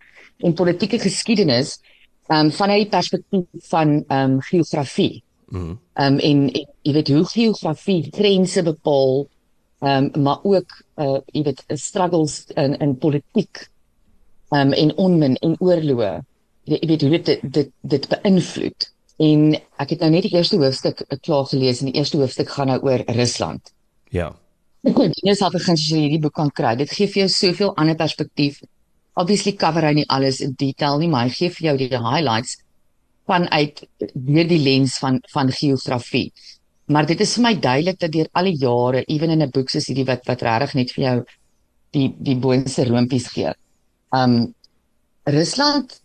en 0.44 0.56
politieke 0.56 0.98
geskiedenis 0.98 1.76
um, 2.32 2.50
vanuit 2.50 2.86
die 2.86 2.92
perspektief 2.92 3.68
van 3.70 4.00
ehm 4.08 4.36
um, 4.36 4.40
geografie. 4.40 5.22
Mhm. 5.48 5.76
Ehm 5.94 6.14
um, 6.14 6.18
en, 6.18 6.42
en 6.50 6.66
jy 6.82 6.92
weet 6.92 7.12
hoe 7.12 7.24
geografie 7.24 8.02
grense 8.10 8.62
bepaal 8.62 9.26
ehm 9.84 10.10
um, 10.14 10.22
maar 10.22 10.38
ook 10.42 10.70
uh 10.96 11.18
jy 11.32 11.42
weet 11.42 11.64
struggles 11.68 12.44
in 12.54 12.78
in 12.78 12.96
politiek 12.98 13.68
ehm 14.48 14.60
um, 14.60 14.72
en 14.72 14.96
onmin 14.96 15.36
en 15.36 15.56
oorloë 15.58 16.12
jy 16.64 16.86
weet 16.88 17.02
hoe 17.02 17.10
dit 17.10 17.40
dit 17.42 17.70
dit 17.80 18.08
beïnvloed 18.08 18.88
en 19.16 19.42
ek 19.54 19.90
het 19.90 20.00
nou 20.00 20.10
net 20.10 20.22
die 20.26 20.36
eerste 20.36 20.56
hoofstuk 20.56 21.04
uh, 21.04 21.18
klaar 21.20 21.44
gelees 21.50 21.80
en 21.80 21.90
die 21.92 21.98
eerste 22.00 22.18
hoofstuk 22.18 22.48
gaan 22.50 22.72
nou 22.72 22.80
oor 22.82 23.04
Rusland 23.18 23.74
ja 24.10 24.32
Dit 24.84 25.22
is 25.22 25.40
al 25.40 25.52
begin 25.54 25.78
as 25.78 25.82
jy 25.88 26.02
hierdie 26.02 26.20
boek 26.20 26.34
kan 26.36 26.50
kry. 26.52 26.74
Dit 26.76 26.90
gee 26.92 27.08
vir 27.08 27.22
jou 27.22 27.28
soveel 27.32 27.70
ander 27.80 27.96
perspektief. 27.96 28.58
Obviously 29.16 29.54
cover 29.56 29.86
hy 29.86 29.94
nie 29.96 30.08
alles 30.12 30.42
in 30.44 30.52
detail 30.60 30.98
nie, 31.00 31.08
maar 31.08 31.24
hy 31.24 31.32
gee 31.32 31.52
vir 31.54 31.68
jou 31.70 31.74
die 31.80 31.88
highlights 31.94 32.58
vanuit 33.24 33.80
deur 34.12 34.50
die 34.50 34.60
lens 34.60 34.98
van 35.00 35.22
van 35.32 35.52
geografie. 35.56 36.26
Maar 36.92 37.08
dit 37.08 37.20
is 37.24 37.32
vir 37.38 37.44
my 37.46 37.54
duidelik 37.56 38.00
dat 38.02 38.12
deur 38.12 38.28
al 38.36 38.50
die 38.50 38.58
jare, 38.60 39.04
ewen 39.08 39.32
in 39.32 39.42
'n 39.42 39.54
boek 39.54 39.72
soos 39.72 39.88
hierdie 39.88 40.04
wat 40.10 40.26
wat 40.28 40.42
regtig 40.44 40.74
net 40.74 40.92
vir 40.92 41.04
jou 41.04 41.16
die 41.96 42.08
die 42.20 42.36
boonste 42.36 42.84
roompies 42.84 43.30
gee. 43.32 43.54
Um 44.12 44.54
Rusland 45.24 46.00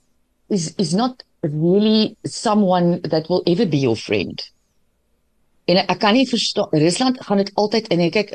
is 0.47 0.73
is 0.77 0.93
not 0.93 1.23
really 1.41 2.15
someone 2.25 3.01
that 3.01 3.27
will 3.27 3.43
ever 3.45 3.67
be 3.67 3.83
your 3.83 3.97
friend. 3.97 4.39
En 5.69 5.77
ek 5.83 5.99
kan 6.01 6.15
nie 6.17 6.25
verstaan 6.27 6.71
Rusland 6.81 7.19
gaan 7.25 7.41
dit 7.43 7.49
altyd 7.61 7.89
in 7.93 8.01
kyk 8.13 8.31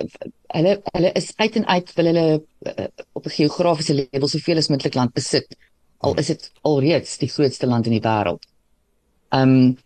hulle 0.54 0.74
hulle 0.92 1.10
is 1.18 1.32
uit 1.36 1.56
en 1.58 1.64
uit 1.66 1.92
wil 1.96 2.08
hulle 2.10 2.26
uh, 2.70 2.84
op 3.18 3.24
'n 3.26 3.36
geografiese 3.38 3.94
level 3.98 4.28
soveel 4.30 4.60
as 4.62 4.68
moontlik 4.70 4.94
land 4.94 5.12
besit. 5.12 5.56
Al 5.98 6.14
is 6.22 6.30
dit 6.30 6.50
alreeds 6.62 7.16
die 7.18 7.28
grootste 7.28 7.66
land 7.66 7.86
in 7.90 7.96
die 7.96 8.04
wêreld. 8.04 8.46
Um 9.30 9.78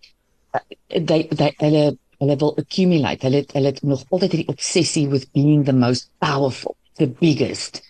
they 0.88 1.28
they 1.40 1.54
hulle 1.56 1.96
hulle 2.18 2.36
wil 2.36 2.56
accumulate. 2.56 3.26
Hulle 3.26 3.44
hulle 3.52 3.72
het 3.72 3.82
nog 3.82 4.04
altyd 4.08 4.32
hierdie 4.32 4.52
obsessie 4.54 5.08
with 5.08 5.32
being 5.32 5.64
the 5.64 5.72
most 5.72 6.10
powerful 6.18 6.76
the 7.00 7.06
biggest. 7.06 7.80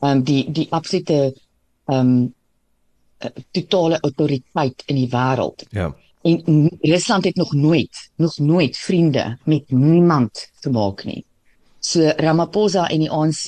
Um 0.00 0.24
die 0.24 0.50
die 0.50 0.66
absolute 0.70 1.36
um 1.84 2.34
totale 3.50 4.00
autoriteit 4.00 4.82
in 4.86 4.96
die 4.96 5.10
wêreld. 5.14 5.62
Ja 5.70 5.94
en 6.26 6.68
Rusland 6.82 7.28
het 7.28 7.36
nog 7.40 7.52
nooit 7.54 8.02
nog 8.22 8.38
nooit 8.38 8.76
vriende 8.76 9.24
met 9.44 9.70
niemand 9.70 10.46
te 10.60 10.70
maak 10.70 11.04
nie 11.08 11.22
so 11.80 12.12
Ramaphosa 12.16 12.86
en 12.90 13.04
die 13.04 13.10
ANC 13.10 13.44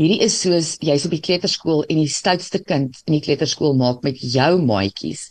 hierdie 0.00 0.20
is 0.26 0.40
soos 0.40 0.74
jy's 0.82 1.04
op 1.06 1.12
die 1.14 1.22
kleuterskool 1.22 1.84
en 1.86 2.00
die 2.02 2.10
stoutste 2.10 2.62
kind 2.62 3.02
in 3.04 3.18
die 3.18 3.24
kleuterskool 3.26 3.76
maak 3.78 4.02
met 4.06 4.18
jou 4.20 4.56
maatjies 4.62 5.28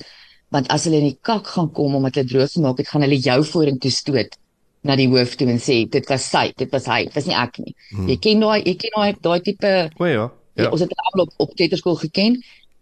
want 0.54 0.70
as 0.74 0.86
hulle 0.88 1.02
in 1.02 1.10
die 1.10 1.20
kak 1.26 1.50
gaan 1.56 1.72
kom 1.74 1.98
omdat 1.98 2.20
hulle 2.20 2.30
droog 2.30 2.54
gemaak 2.54 2.80
het, 2.82 2.90
gaan 2.92 3.06
hulle 3.06 3.18
jou 3.18 3.40
vorentoe 3.50 3.92
stoot 3.92 4.38
na 4.84 4.98
die 5.00 5.08
hoof 5.12 5.38
toe 5.40 5.48
en 5.50 5.62
sê 5.64 5.84
dit 5.90 6.10
was 6.12 6.26
sy, 6.30 6.50
dit 6.60 6.72
was 6.76 6.88
hy, 6.92 7.04
dit 7.08 7.16
was 7.16 7.28
nie 7.30 7.38
ek 7.40 7.60
nie. 7.64 7.74
Hmm. 7.94 8.10
Jy 8.12 8.18
ken 8.26 8.44
daai, 8.44 8.60
jy 8.68 8.76
ken 8.82 8.98
daai 8.98 9.22
daai 9.28 9.40
tipe 9.46 9.72
O 9.98 10.10
ja. 10.10 10.28
Ja. 10.60 10.70
Ons 10.70 10.84
het 10.84 10.92
almal 10.94 11.26
op 11.26 11.48
op 11.48 11.56
kleuterskool 11.58 11.96
geken. 12.04 12.38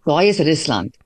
Daai 0.10 0.32
is 0.32 0.42
Rusland. 0.44 0.98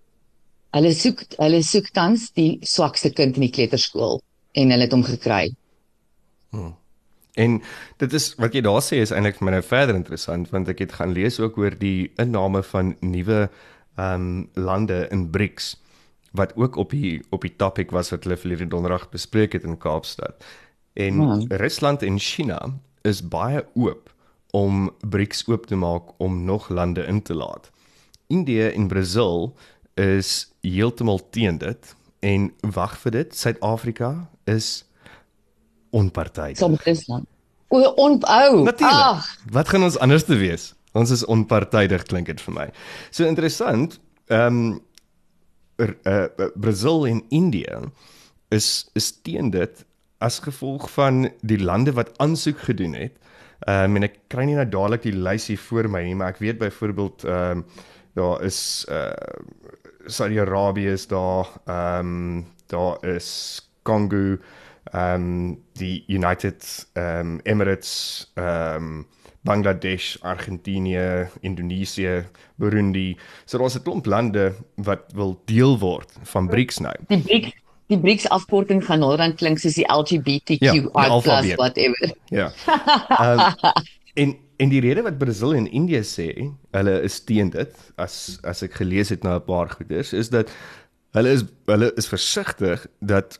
Hulle 0.76 0.92
soek 0.96 1.24
hulle 1.40 1.62
soek 1.64 1.92
tans 1.96 2.32
die 2.36 2.58
swakste 2.68 3.14
kind 3.16 3.38
in 3.40 3.48
die 3.48 3.54
kleuterskool 3.54 4.20
en 4.60 4.74
hulle 4.74 4.88
het 4.88 4.96
hom 4.96 5.06
gekry. 5.08 5.48
Hmm. 6.52 6.74
En 7.36 7.62
dit 8.00 8.14
is 8.16 8.30
wat 8.40 8.56
jy 8.56 8.64
daar 8.64 8.84
sê 8.84 9.02
is 9.04 9.12
eintlik 9.12 9.40
vir 9.40 9.48
my 9.48 9.56
nou 9.58 9.64
verder 9.66 9.98
interessant 9.98 10.52
want 10.52 10.72
ek 10.72 10.84
het 10.86 10.98
gaan 11.00 11.16
lees 11.16 11.40
ook 11.40 11.58
oor 11.60 11.76
die 11.80 12.12
inname 12.22 12.64
van 12.74 12.96
nuwe 13.02 13.48
ehm 13.96 14.28
um, 14.28 14.30
lande 14.60 15.06
in 15.12 15.30
BRICS 15.32 15.76
wat 16.36 16.52
ook 16.60 16.76
op 16.76 16.92
die 16.92 17.22
op 17.32 17.48
die 17.48 17.54
topik 17.56 17.92
was 17.96 18.12
wat 18.12 18.28
hulle 18.28 18.40
verlede 18.40 18.68
donderdag 18.68 19.10
bespreek 19.12 19.56
het 19.56 19.64
in 19.64 19.78
Kaapstad. 19.78 20.44
En 20.94 21.16
Man. 21.16 21.46
Rusland 21.48 22.04
en 22.04 22.20
China 22.20 22.60
is 23.02 23.24
baie 23.24 23.64
oop 23.74 24.12
om 24.52 24.92
BRICS 25.00 25.48
oop 25.48 25.68
te 25.68 25.76
maak 25.76 26.12
om 26.18 26.44
nog 26.44 26.70
lande 26.70 27.04
in 27.08 27.22
te 27.22 27.34
laat. 27.34 27.72
India 28.28 28.70
en 28.72 28.88
Brasil 28.88 29.56
is 29.96 30.52
heeltemal 30.62 31.22
teen 31.30 31.58
dit 31.58 31.96
en 32.26 32.50
wag 32.76 32.98
vir 33.04 33.12
dit, 33.12 33.36
Suid-Afrika 33.36 34.30
is 34.50 34.84
onpartydig. 35.96 36.58
Som 36.58 36.76
Rusland. 36.84 37.28
O, 37.68 37.82
onbou. 37.82 38.64
Natuurlik. 38.64 39.30
Wat 39.52 39.70
gaan 39.70 39.84
ons 39.84 39.98
anders 39.98 40.24
te 40.24 40.36
wees? 40.36 40.74
Ons 40.96 41.12
is 41.12 41.26
onpartydig 41.26 42.04
klink 42.10 42.30
dit 42.32 42.42
vir 42.48 42.56
my. 42.56 42.68
So 43.12 43.28
interessant. 43.28 44.00
Ehm 44.32 44.62
um, 44.62 44.84
uh, 46.08 46.28
Brazil 46.56 47.08
en 47.08 47.24
India 47.30 47.82
is 48.56 48.88
is 48.94 49.12
teen 49.22 49.50
dit 49.52 49.86
as 50.24 50.40
gevolg 50.40 50.88
van 50.94 51.28
die 51.42 51.60
lande 51.60 51.92
wat 51.94 52.14
aansoek 52.24 52.64
gedoen 52.70 52.96
het. 52.96 53.18
Ehm 53.68 53.92
um, 53.92 54.00
en 54.00 54.08
ek 54.10 54.20
kry 54.32 54.48
nie 54.48 54.56
nou 54.56 54.68
dadelik 54.70 55.04
die 55.04 55.16
lysie 55.16 55.60
voor 55.60 55.90
my 55.92 56.04
nie, 56.06 56.16
maar 56.16 56.36
ek 56.36 56.42
weet 56.44 56.62
byvoorbeeld 56.64 57.28
ehm 57.28 57.60
um, 57.60 57.68
daar 58.16 58.44
is 58.48 58.86
uh 58.90 59.12
Saudi-Arabië 60.06 60.88
is 60.88 61.08
daar, 61.08 61.48
ehm 61.66 62.00
um, 62.00 62.46
daar 62.68 63.06
is 63.06 63.62
Congo, 63.84 64.38
ehm 64.84 65.14
um, 65.14 65.64
die 65.74 66.04
United 66.08 66.88
ehm 66.94 67.20
um, 67.20 67.40
Emirates, 67.44 68.32
ehm 68.34 68.76
um, 68.76 69.08
Bangladesh, 69.46 70.18
Argentinië, 70.22 71.28
Indonesië, 71.40 72.26
Burundi. 72.56 73.18
So 73.46 73.58
daar's 73.58 73.76
'n 73.76 73.82
klomp 73.82 74.06
lande 74.06 74.54
wat 74.76 75.04
wil 75.14 75.42
deel 75.46 75.80
word 75.80 76.12
van 76.24 76.48
BRICS 76.48 76.80
nou. 76.80 76.96
Die 77.08 77.22
BRICS 77.22 77.64
die 77.88 78.00
BRICS 78.00 78.30
afkorting 78.30 78.86
gaan 78.86 79.00
nou 79.00 79.14
dan 79.18 79.36
klink 79.38 79.60
soos 79.62 79.78
die 79.78 79.86
LGBTQI+ 79.92 80.58
ja, 80.66 81.56
whatever. 81.56 82.16
Ja. 82.34 82.52
Um, 83.22 83.74
en 84.22 84.38
en 84.58 84.72
die 84.72 84.82
rede 84.84 85.04
wat 85.06 85.18
Brasil 85.18 85.56
en 85.56 85.68
Indië 85.72 86.04
sê, 86.08 86.30
hulle 86.76 86.96
is 87.08 87.20
teen 87.28 87.52
dit 87.54 87.80
as 88.02 88.40
as 88.48 88.64
ek 88.66 88.80
gelees 88.82 89.12
het 89.14 89.24
na 89.24 89.38
'n 89.40 89.46
paar 89.48 89.70
goeders, 89.70 90.14
is 90.14 90.30
dat 90.30 90.52
hulle 91.14 91.32
is 91.32 91.44
hulle 91.66 91.92
is 91.98 92.08
versigtig 92.08 92.88
dat 93.00 93.40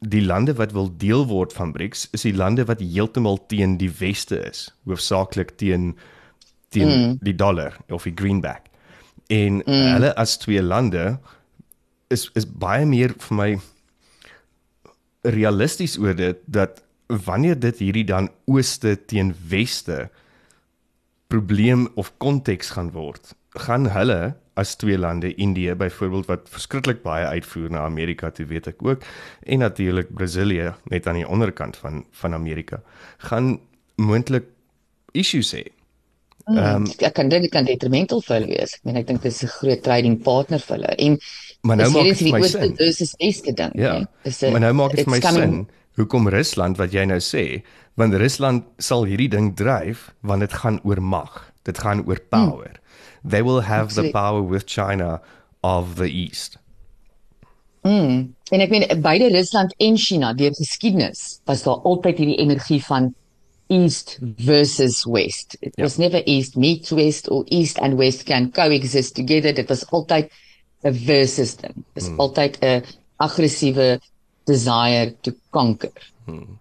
die 0.00 0.24
lande 0.24 0.54
wat 0.56 0.72
wil 0.72 0.88
deel 0.96 1.26
word 1.26 1.52
van 1.52 1.72
BRICS 1.72 2.08
is 2.16 2.22
die 2.24 2.36
lande 2.36 2.64
wat 2.64 2.80
heeltemal 2.80 3.38
teen 3.46 3.76
die 3.76 3.90
weste 4.00 4.40
is, 4.48 4.70
hoofsaaklik 4.88 5.56
teen 5.60 5.96
teen 6.70 6.88
mm. 6.88 7.18
die 7.20 7.34
dollar 7.34 7.76
of 7.90 8.06
die 8.06 8.14
greenback. 8.14 8.70
En 9.28 9.60
mm. 9.66 9.92
hulle 9.96 10.14
as 10.16 10.38
twee 10.38 10.62
lande 10.62 11.18
is 12.08 12.30
is 12.34 12.46
baie 12.46 12.86
meer 12.86 13.14
vir 13.18 13.36
my 13.36 13.50
realisties 15.22 15.98
oor 15.98 16.14
dit 16.16 16.38
dat 16.46 16.80
wanneer 17.26 17.58
dit 17.60 17.78
hierdie 17.78 18.06
dan 18.06 18.30
ooste 18.46 18.96
teen 19.06 19.34
weste 19.50 20.08
probleem 21.30 21.88
of 22.00 22.12
konteks 22.22 22.74
gaan 22.76 22.90
word, 22.94 23.34
gaan 23.66 23.88
hulle 23.94 24.34
as 24.60 24.74
twee 24.76 24.98
lande, 24.98 25.32
Indië 25.40 25.74
byvoorbeeld 25.78 26.28
wat 26.28 26.48
verskriklik 26.52 27.02
baie 27.06 27.26
uitvoer 27.38 27.70
na 27.72 27.86
Amerika 27.88 28.30
toe 28.34 28.46
weet 28.50 28.68
ek 28.74 28.82
ook 28.84 29.04
en 29.46 29.62
natuurlik 29.64 30.12
Brasilië 30.14 30.74
net 30.92 31.06
aan 31.08 31.20
die 31.22 31.28
onderkant 31.28 31.78
van 31.80 32.04
van 32.22 32.34
Amerika, 32.36 32.82
gaan 33.30 33.58
moontlik 33.96 34.50
issues 35.12 35.54
hê. 35.56 35.64
Hmm, 36.44 36.58
ehm 36.58 36.86
um, 36.86 36.86
ek 36.98 37.14
kan 37.14 37.28
dit 37.30 37.48
kan 37.52 37.66
detrimental 37.68 38.22
vir 38.26 38.36
hulle 38.38 38.50
wees. 38.50 38.74
Ek 38.78 38.86
meen 38.88 39.00
ek 39.00 39.08
dink 39.08 39.22
dit 39.22 39.32
is 39.32 39.42
'n 39.44 39.54
groot 39.58 39.82
trading 39.82 40.16
partner 40.22 40.58
vir 40.58 40.76
hulle. 40.76 40.94
En 41.06 41.18
maar 41.62 41.76
nou 41.76 41.90
maak 41.90 42.08
dit 42.10 42.32
my 42.32 42.42
sin. 42.42 42.74
Dis 42.74 43.00
is 43.00 43.14
eerste 43.18 43.52
ding, 43.52 43.72
ja. 43.74 44.08
Maar 44.50 44.60
nou 44.60 44.72
maak 44.72 44.96
dit 44.96 45.06
my 45.06 45.20
sin. 45.20 45.68
Hoekom 46.00 46.30
Rusland 46.32 46.80
wat 46.80 46.96
jy 46.96 47.04
nou 47.04 47.20
sê, 47.20 47.62
want 48.00 48.16
Rusland 48.16 48.64
sal 48.80 49.04
hierdie 49.04 49.30
ding 49.30 49.52
dryf 49.56 50.10
want 50.24 50.40
dit 50.40 50.52
gaan 50.62 50.80
oor 50.88 51.00
mag. 51.04 51.42
Dit 51.68 51.78
gaan 51.78 52.04
oor 52.08 52.18
power. 52.32 52.72
Hmm 52.72 52.80
they 53.24 53.42
will 53.42 53.60
have 53.60 53.86
Absolutely. 53.86 54.08
the 54.08 54.12
power 54.12 54.42
with 54.42 54.66
China 54.66 55.20
of 55.62 55.96
the 55.96 56.08
east. 56.08 56.56
Mm. 57.84 58.34
En 58.52 58.60
ek 58.60 58.72
meen 58.72 58.84
beide 59.00 59.30
Rusland 59.32 59.72
en 59.80 59.96
China 59.96 60.34
deur 60.36 60.52
geskiedenis 60.56 61.40
was 61.48 61.64
daar 61.64 61.80
altyd 61.88 62.18
hierdie 62.20 62.40
energie 62.42 62.80
van 62.84 63.14
east 63.72 64.18
versus 64.36 65.04
west. 65.08 65.56
It 65.60 65.72
yeah. 65.76 65.86
was 65.86 65.96
never 65.96 66.20
east 66.28 66.56
meets 66.60 66.92
west 66.92 67.30
or 67.30 67.44
east 67.48 67.78
and 67.80 67.96
west 67.96 68.26
can 68.28 68.50
coexist 68.52 69.14
together. 69.16 69.54
Dit 69.56 69.72
was 69.72 69.86
altyd 69.88 70.28
'n 70.84 70.92
versus 70.92 71.56
ding. 71.56 71.74
Dit 71.74 72.02
was 72.02 72.10
mm. 72.10 72.20
altyd 72.20 72.58
'n 72.60 72.84
aggressiewe 73.16 74.00
desire 74.50 75.14
to 75.24 75.32
conquer. 75.54 76.10
Mm. 76.26 76.58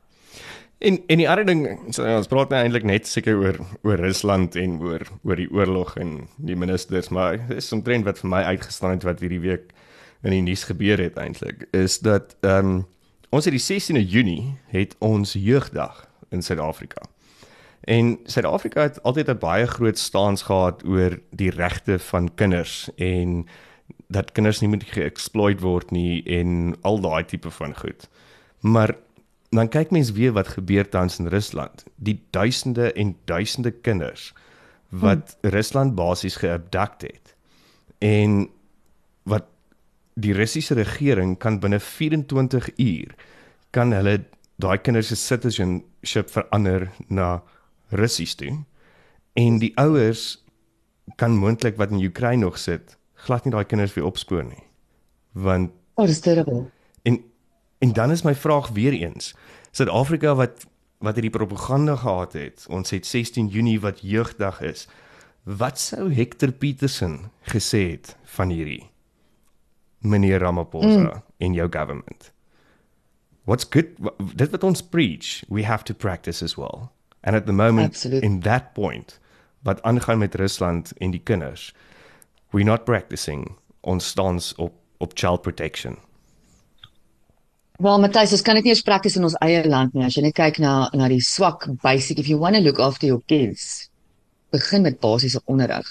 En 0.80 0.95
en 1.12 1.19
die 1.19 1.28
ander 1.28 1.45
ding, 1.45 1.65
so, 1.91 2.06
ons 2.08 2.30
praat 2.32 2.54
nou 2.54 2.60
eintlik 2.63 2.86
net 2.88 3.08
seker 3.08 3.36
oor 3.36 3.58
oor 3.84 3.99
Rusland 3.99 4.56
en 4.56 4.78
oor 4.80 5.04
oor 5.28 5.41
die 5.41 5.49
oorlog 5.52 5.97
en 5.99 6.13
die 6.38 6.56
ministers, 6.56 7.10
maar 7.12 7.36
dis 7.49 7.73
'n 7.75 7.84
trend 7.84 8.08
wat 8.08 8.21
vir 8.23 8.30
my 8.30 8.43
uitgestaan 8.54 8.95
het 8.95 9.04
wat 9.04 9.19
hierdie 9.19 9.43
week 9.43 9.73
in 10.23 10.32
die 10.32 10.41
nuus 10.41 10.63
gebeur 10.63 10.97
het 10.97 11.17
eintlik, 11.17 11.67
is 11.71 11.99
dat 11.99 12.36
ehm 12.41 12.65
um, 12.65 12.86
ons 13.30 13.45
het 13.45 13.54
die 13.54 13.65
16de 13.65 14.06
Junie 14.08 14.58
het 14.71 14.95
ons 14.99 15.34
jeugdag 15.34 16.08
in 16.32 16.41
Suid-Afrika. 16.41 17.02
En 17.84 18.19
Suid-Afrika 18.25 18.82
het 18.82 19.04
altyd 19.04 19.30
'n 19.30 19.38
baie 19.38 19.67
groot 19.67 19.97
staans 19.97 20.41
gehad 20.41 20.86
oor 20.86 21.19
die 21.32 21.52
regte 21.52 21.99
van 21.99 22.34
kinders 22.36 22.89
en 22.95 23.47
dat 24.10 24.32
kinders 24.34 24.60
nie 24.63 24.69
moet 24.72 24.88
geëxploit 24.89 25.62
word 25.62 25.91
nie 25.93 26.24
en 26.26 26.74
al 26.88 26.98
daai 27.04 27.24
tipe 27.30 27.52
van 27.54 27.76
goed. 27.78 28.08
Maar 28.65 28.95
dan 29.54 29.69
kyk 29.69 29.93
mens 29.93 30.12
weer 30.17 30.34
wat 30.34 30.56
gebeur 30.58 30.89
tans 30.89 31.19
in 31.22 31.30
Rusland. 31.30 31.86
Die 31.95 32.17
duisende 32.34 32.91
en 32.93 33.15
duisende 33.30 33.72
kinders 33.72 34.34
wat 34.89 35.38
hmm. 35.41 35.52
Rusland 35.54 35.95
basies 35.95 36.36
geabduct 36.41 37.02
het. 37.02 37.36
En 37.98 38.50
wat 39.30 39.45
die 40.13 40.34
Russiese 40.34 40.74
regering 40.74 41.38
kan 41.38 41.60
binne 41.60 41.80
24 41.80 42.69
uur 42.78 43.13
kan 43.69 43.93
hulle 43.93 44.24
daai 44.60 44.78
kinders 44.82 45.08
se 45.13 45.15
citizenship 45.15 46.30
verander 46.34 46.89
na 47.08 47.43
Russies 47.93 48.36
toe. 48.36 48.58
En 49.38 49.60
die 49.62 49.72
ouers 49.78 50.41
kan 51.15 51.38
moontlik 51.38 51.78
wat 51.78 51.93
in 51.93 52.02
Oekraïne 52.06 52.45
nog 52.45 52.58
sit, 52.58 52.98
glad 53.25 53.45
nie 53.45 53.53
daai 53.53 53.65
kinders 53.65 53.93
weer 53.93 54.05
opspoor 54.05 54.43
nie. 54.43 54.63
Want 55.34 55.75
Oh, 55.99 56.05
dis 56.08 56.21
terrible. 56.23 56.69
En 57.03 57.19
En 57.79 57.93
dan 57.93 58.12
is 58.12 58.21
my 58.21 58.36
vraag 58.36 58.69
weer 58.69 58.93
eens, 58.93 59.36
Suid-Afrika 59.71 60.36
wat 60.36 60.67
wat 60.99 61.15
hierdie 61.15 61.32
propaganda 61.32 61.95
gehad 61.95 62.34
het. 62.34 62.65
Ons 62.67 62.89
het 62.91 63.05
16 63.05 63.47
Junie 63.47 63.79
wat 63.79 64.01
jeugdag 64.03 64.62
is. 64.62 64.88
Wat 65.43 65.79
sou 65.79 66.10
Hector 66.13 66.51
Peterson 66.51 67.32
gesê 67.47 67.91
het 67.91 68.17
van 68.23 68.49
hierdie 68.51 68.89
meneer 69.99 70.39
Ramaphosa 70.39 70.99
mm. 70.99 71.23
in 71.38 71.53
jou 71.53 71.69
government? 71.71 72.34
What's 73.43 73.65
good 73.69 73.95
dit 74.36 74.51
wat 74.51 74.63
ons 74.63 74.84
preach, 74.84 75.45
we 75.47 75.63
have 75.63 75.84
to 75.84 75.93
practice 75.93 76.43
as 76.43 76.55
well. 76.55 76.91
And 77.23 77.36
at 77.36 77.45
the 77.45 77.55
moment 77.55 77.95
Absolute. 77.95 78.25
in 78.25 78.39
that 78.39 78.73
point 78.73 79.19
wat 79.63 79.82
aangaan 79.82 80.17
met 80.17 80.36
Rusland 80.36 80.91
en 80.97 81.12
die 81.12 81.23
kinders, 81.23 81.73
we're 82.51 82.65
not 82.65 82.85
practicing 82.85 83.55
ons 83.81 84.07
stance 84.07 84.53
op 84.57 84.73
op 84.99 85.13
child 85.15 85.41
protection. 85.41 85.95
Wel, 87.79 87.99
Matthys, 88.03 88.33
ons 88.35 88.41
kan 88.43 88.57
dit 88.59 88.65
nie 88.67 88.73
eens 88.73 88.83
prakties 88.83 89.15
in 89.15 89.23
ons 89.23 89.38
eie 89.39 89.62
land 89.63 89.93
nie. 89.95 90.03
As 90.03 90.17
jy 90.17 90.25
net 90.25 90.35
kyk 90.35 90.59
na 90.59 90.89
na 90.91 91.07
die 91.07 91.21
swak 91.23 91.69
basic 91.83 92.19
if 92.19 92.27
you 92.27 92.39
want 92.41 92.59
to 92.59 92.62
look 92.62 92.81
after 92.83 93.07
your 93.07 93.23
kids, 93.31 93.88
begin 94.51 94.83
met 94.83 94.99
basiese 94.99 95.39
onderrig 95.47 95.88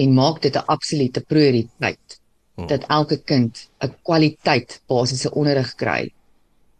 en 0.00 0.14
maak 0.16 0.40
dit 0.40 0.56
'n 0.56 0.64
absolute 0.66 1.20
prioriteit 1.20 2.18
hmm. 2.56 2.66
dat 2.66 2.88
elke 2.88 3.20
kind 3.20 3.68
'n 3.84 3.94
kwaliteit 4.02 4.80
basiese 4.88 5.30
onderrig 5.30 5.74
kry. 5.74 6.08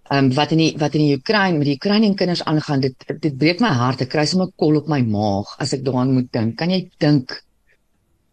Ehm 0.09 0.24
um, 0.24 0.35
wat 0.35 0.50
in 0.52 0.59
die 0.59 0.74
wat 0.78 0.94
in 0.94 1.04
die 1.04 1.16
Oekraïne 1.16 1.59
met 1.59 1.66
die 1.66 1.76
Oekraïne 1.76 2.14
kinders 2.14 2.44
aangaan, 2.44 2.80
dit 2.80 2.94
dit 3.20 3.37
breek 3.37 3.61
my 3.61 3.76
hart. 3.76 4.00
Ek 4.00 4.09
kry 4.09 4.24
sommer 4.24 4.48
kol 4.57 4.76
op 4.76 4.88
my 4.88 5.02
maag 5.02 5.52
as 5.59 5.72
ek 5.72 5.85
daaraan 5.85 6.12
moet 6.12 6.33
dink. 6.33 6.57
Kan 6.57 6.70
jy 6.70 6.88
dink 6.98 7.43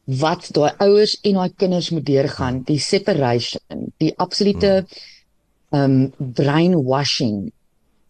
wat 0.06 0.50
daai 0.56 0.72
ouers 0.78 1.18
en 1.22 1.40
daai 1.40 1.54
kinders 1.56 1.90
moet 1.90 2.06
deurgaan, 2.06 2.64
die 2.66 2.80
separation, 2.80 3.90
die 3.98 4.14
absolute 4.18 4.72
hmm 4.82 5.10
um 5.72 6.14
brainwashing. 6.18 7.52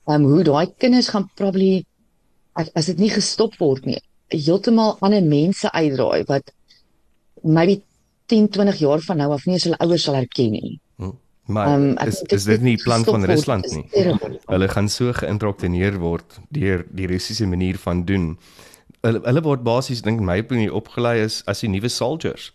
Um 0.06 0.25
hoe 0.25 0.43
daai 0.43 0.73
kinders 0.77 1.12
gaan 1.13 1.30
probably 1.36 1.86
as 2.54 2.89
dit 2.89 2.99
nie 2.99 3.12
gestop 3.13 3.56
word 3.62 3.86
nie, 3.88 4.01
heeltemal 4.34 4.97
ander 5.06 5.23
mense 5.23 5.69
uitdraai 5.71 6.25
wat 6.27 6.51
maybe 7.43 7.82
10, 8.32 8.49
20 8.49 8.82
jaar 8.82 9.04
van 9.06 9.21
nou 9.21 9.32
af 9.36 9.45
nie 9.45 9.56
eens 9.56 9.67
hulle 9.69 9.80
ouers 9.84 10.08
sal 10.08 10.17
herken 10.19 10.51
nie. 10.56 10.80
Hmm. 10.97 11.15
Maar 11.51 11.69
um, 11.73 11.86
is 12.06 12.21
is 12.34 12.47
dit 12.49 12.62
nie 12.65 12.77
plan 12.82 13.06
van 13.06 13.25
Rusland 13.25 13.69
nie? 13.71 13.86
Hulle 14.51 14.67
gaan 14.71 14.89
so 14.89 15.13
geïndoktrineer 15.15 15.97
word 16.01 16.39
deur 16.49 16.86
die 16.89 17.10
Russiese 17.12 17.47
manier 17.47 17.80
van 17.82 18.06
doen. 18.06 18.36
Hulle 19.05 19.21
hulle 19.25 19.41
word 19.41 19.63
basies 19.65 20.03
dink 20.05 20.19
my 20.21 20.35
opinie 20.43 20.73
opgelei 20.79 21.15
is 21.23 21.41
as 21.51 21.63
die 21.63 21.69
nuwe 21.73 21.89
soldiers 21.89 22.51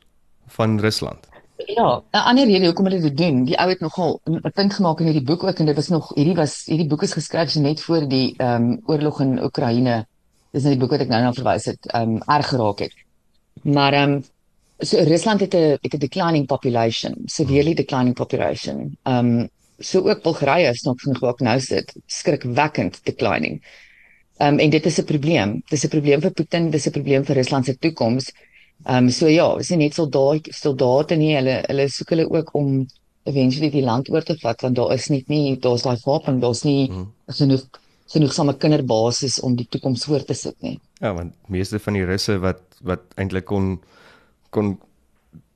van 0.58 0.78
Rusland. 0.84 1.26
Ja, 1.66 2.02
'n 2.12 2.26
ander 2.30 2.46
rede 2.46 2.66
hoekom 2.66 2.86
hulle 2.86 3.00
dit 3.00 3.16
doen, 3.16 3.44
die 3.44 3.56
ou 3.58 3.68
het 3.68 3.80
nogal 3.80 4.20
'n 4.30 4.52
punt 4.54 4.74
gemaak 4.74 5.00
in 5.00 5.06
hierdie 5.06 5.24
boek 5.30 5.42
ook 5.44 5.58
en 5.58 5.66
dit 5.66 5.76
was 5.76 5.88
nog 5.88 6.12
hierdie 6.14 6.36
was 6.36 6.54
hierdie 6.64 6.86
boek 6.86 7.02
is 7.02 7.12
geskryf 7.12 7.50
so 7.50 7.60
net 7.60 7.80
voor 7.80 8.08
die 8.08 8.34
ehm 8.36 8.62
um, 8.62 8.80
oorlog 8.84 9.20
in 9.20 9.42
Oekraïne. 9.42 10.06
Dis 10.52 10.62
net 10.62 10.72
die 10.72 10.80
boek 10.80 10.90
wat 10.90 11.00
ek 11.00 11.08
nou 11.08 11.22
na 11.22 11.32
verwys 11.32 11.64
het, 11.64 11.86
ehm 11.86 12.14
um, 12.16 12.22
erg 12.26 12.48
geraak 12.48 12.78
het. 12.78 12.94
Maar 13.62 13.92
ehm 13.92 14.12
um, 14.12 14.24
so 14.78 14.96
Rusland 14.98 15.40
het 15.40 15.54
'n 15.54 15.78
het 15.82 15.94
'n 15.94 15.98
declining 15.98 16.46
population, 16.46 17.14
severely 17.24 17.74
declining 17.74 18.14
population. 18.14 18.96
Ehm 19.02 19.40
um, 19.40 19.48
so 19.78 20.08
ook 20.08 20.22
Bulgarië 20.22 20.68
is 20.68 20.82
nog 20.82 21.00
genoeg 21.00 21.22
ook 21.22 21.40
nou 21.40 21.60
sit, 21.60 21.94
skrikwekkend 22.06 23.00
declining. 23.04 23.62
Ehm 24.36 24.54
um, 24.54 24.58
en 24.58 24.70
dit 24.70 24.86
is 24.86 24.98
'n 25.00 25.04
probleem. 25.04 25.62
Dis 25.68 25.84
'n 25.84 25.88
probleem 25.88 26.20
vir 26.20 26.30
Putin, 26.30 26.70
dis 26.70 26.86
'n 26.86 26.92
probleem 26.92 27.24
vir 27.24 27.36
Rusland 27.36 27.64
se 27.64 27.78
toekoms. 27.78 28.32
Ehm 28.84 29.04
um, 29.04 29.10
so 29.10 29.26
ja, 29.26 29.56
is 29.58 29.70
nie 29.70 29.78
net 29.78 29.94
soldate 29.94 30.52
soldate 30.52 31.16
nie, 31.16 31.34
hulle 31.36 31.62
hulle 31.66 31.88
soek 31.88 32.10
hulle 32.10 32.30
ook 32.30 32.54
om 32.54 32.86
eventually 33.24 33.70
die 33.70 33.82
land 33.82 34.10
oor 34.10 34.22
te 34.22 34.36
vat 34.42 34.62
want 34.62 34.76
daar 34.76 34.92
is 34.94 35.08
net 35.08 35.28
nie 35.28 35.56
daar's 35.56 35.82
daai 35.82 35.96
wapen, 36.04 36.40
daar's 36.40 36.64
nie 36.64 36.86
hmm. 36.86 37.12
genoeg 37.26 37.64
genoegsame 38.12 38.54
kinderbasis 38.54 39.40
om 39.40 39.56
die 39.56 39.66
toekoms 39.66 40.04
voor 40.04 40.24
te 40.24 40.34
sit 40.34 40.54
nie. 40.62 40.78
Ja, 41.00 41.14
want 41.14 41.34
meeste 41.50 41.78
van 41.78 41.98
die 41.98 42.04
russe 42.04 42.38
wat 42.38 42.62
wat 42.86 43.02
eintlik 43.16 43.48
kon 43.50 43.80
kon 44.50 44.76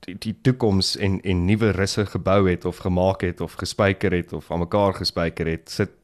die, 0.05 0.17
die 0.17 0.35
toekoms 0.41 0.95
en 0.97 1.21
en 1.21 1.45
nuwe 1.45 1.71
russe 1.77 2.05
gebou 2.05 2.49
het 2.49 2.65
of 2.65 2.81
gemaak 2.83 3.21
het 3.21 3.41
of 3.41 3.55
gespyker 3.61 4.11
het 4.11 4.33
of 4.33 4.51
aan 4.51 4.65
mekaar 4.65 4.97
gespyker 4.99 5.47
het, 5.47 5.69
sit 5.69 6.00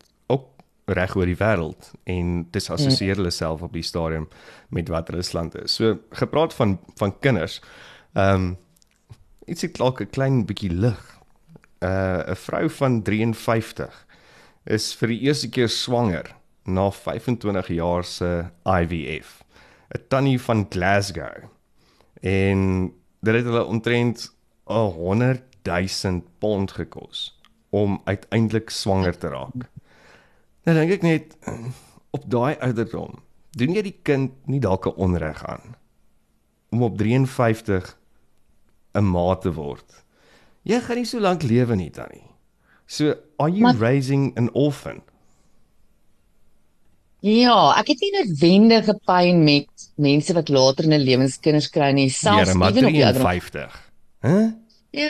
reg 0.88 1.15
oor 1.15 1.28
die 1.28 1.38
wêreld 1.39 1.91
en 2.08 2.45
dis 2.56 2.69
assosieer 2.71 3.19
hulle 3.19 3.32
self 3.32 3.63
op 3.65 3.73
die 3.76 3.84
stadium 3.84 4.28
met 4.71 4.88
wat 4.89 5.10
Rusland 5.12 5.56
is. 5.60 5.76
So 5.76 5.97
gepraat 6.15 6.54
van 6.54 6.80
van 6.95 7.19
kinders. 7.19 7.60
Ehm 8.13 8.34
um, 8.34 8.58
ietsie 9.47 9.71
dalk 9.71 10.02
'n 10.02 10.10
klein 10.10 10.45
bietjie 10.45 10.71
lig. 10.71 11.02
Uh 11.84 12.23
'n 12.28 12.36
vrou 12.36 12.69
van 12.69 13.02
53 13.02 14.06
is 14.65 14.95
vir 14.95 15.08
die 15.08 15.19
eerste 15.28 15.50
keer 15.50 15.69
swanger 15.69 16.36
na 16.65 16.91
25 16.91 17.67
jaar 17.67 18.04
se 18.04 18.45
IVF. 18.65 19.43
'n 19.95 20.04
Tannie 20.08 20.41
van 20.41 20.65
Glasgow. 20.69 21.50
En 22.21 22.91
dit 23.19 23.36
het 23.36 23.45
hulle 23.45 23.65
omtrent 23.65 24.34
'n 24.67 24.91
100 24.91 25.43
000 25.63 26.23
pond 26.39 26.71
gekos 26.71 27.39
om 27.69 28.02
uiteindelik 28.04 28.69
swanger 28.69 29.17
te 29.17 29.28
raak. 29.28 29.69
Nou 30.68 30.76
dink 30.76 30.98
ek 30.98 31.04
net 31.06 31.36
op 32.12 32.26
daai 32.28 32.58
ouderdom, 32.60 33.14
doen 33.56 33.76
jy 33.78 33.84
die 33.86 34.00
kind 34.04 34.34
nie 34.52 34.60
dalk 34.60 34.88
'n 34.90 35.00
onreg 35.00 35.40
aan 35.48 35.78
om 36.76 36.84
op 36.84 36.98
53 37.00 37.96
'n 39.00 39.06
ma 39.08 39.36
te 39.36 39.54
word. 39.54 40.04
Jy 40.64 40.80
gaan 40.84 40.98
nie 40.98 41.06
so 41.06 41.20
lank 41.20 41.44
lewe 41.44 41.76
nie, 41.76 41.90
Tannie. 41.90 42.28
So, 42.86 43.16
are 43.40 43.50
you 43.50 43.62
maar, 43.62 43.76
raising 43.76 44.36
an 44.38 44.50
orphan? 44.54 45.02
Ja, 47.24 47.74
ek 47.80 47.88
het 47.88 48.00
nie 48.04 48.12
noodwendige 48.12 49.00
pyn 49.06 49.44
met 49.44 49.90
mense 49.96 50.34
wat 50.34 50.50
later 50.50 50.84
in 50.84 50.94
'n 50.94 51.04
lewenskinders 51.04 51.70
kry 51.70 51.92
nie, 51.92 52.10
selfs 52.10 52.52
ja, 52.52 52.54
ewen 52.54 52.86
op 52.86 52.94
die 52.94 53.24
50. 53.24 53.92
Hæ? 54.20 54.30
Huh? 54.30 54.52
Ja, 54.92 55.10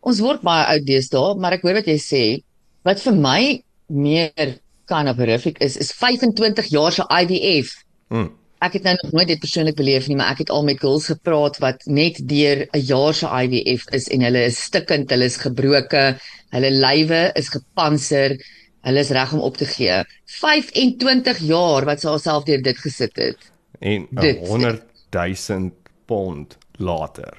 ons 0.00 0.20
word 0.20 0.42
baie 0.42 0.66
oud 0.66 0.86
deesdae, 0.86 1.34
maar 1.34 1.52
ek 1.52 1.62
hoor 1.62 1.74
wat 1.74 1.86
jy 1.86 1.98
sê. 1.98 2.42
Wat 2.82 3.00
vir 3.00 3.14
my 3.14 3.62
meer 3.86 4.61
kind 4.92 5.08
of 5.08 5.18
horrific 5.20 5.58
is, 5.64 5.76
is 5.80 5.92
25 5.96 6.70
jaar 6.74 6.92
se 6.92 7.08
IVF. 7.08 7.74
Hmm. 8.12 8.30
Ek 8.62 8.76
het 8.78 8.84
nou 8.86 8.94
nog 9.00 9.12
nooit 9.16 9.32
dit 9.32 9.40
persoonlik 9.42 9.76
beleef 9.76 10.06
nie, 10.06 10.16
maar 10.16 10.36
ek 10.36 10.44
het 10.44 10.50
al 10.54 10.62
met 10.68 10.78
girls 10.78 11.08
gepraat 11.10 11.58
wat 11.64 11.82
net 11.90 12.20
deur 12.30 12.66
'n 12.70 12.84
jaar 12.86 13.14
se 13.14 13.26
IVF 13.26 13.88
is 13.98 14.08
en 14.08 14.22
hulle 14.28 14.44
is 14.46 14.64
stikkend, 14.70 15.10
hulle 15.10 15.26
is 15.26 15.40
gebroke, 15.42 16.04
hulle 16.54 16.70
lywe 16.70 17.32
is 17.34 17.48
gepantser 17.48 18.38
Hulle 18.82 19.02
is 19.04 19.12
reg 19.14 19.32
om 19.32 19.42
op 19.46 19.56
te 19.56 19.66
gee. 19.66 20.00
25 20.42 21.38
jaar 21.46 21.86
wat 21.86 22.02
sy 22.02 22.10
haarself 22.10 22.46
deur 22.48 22.62
dit 22.62 22.78
gesit 22.82 23.20
het. 23.20 23.50
En 23.78 24.08
100 24.10 24.82
000 25.14 25.70
pond 26.10 26.56
later. 26.82 27.36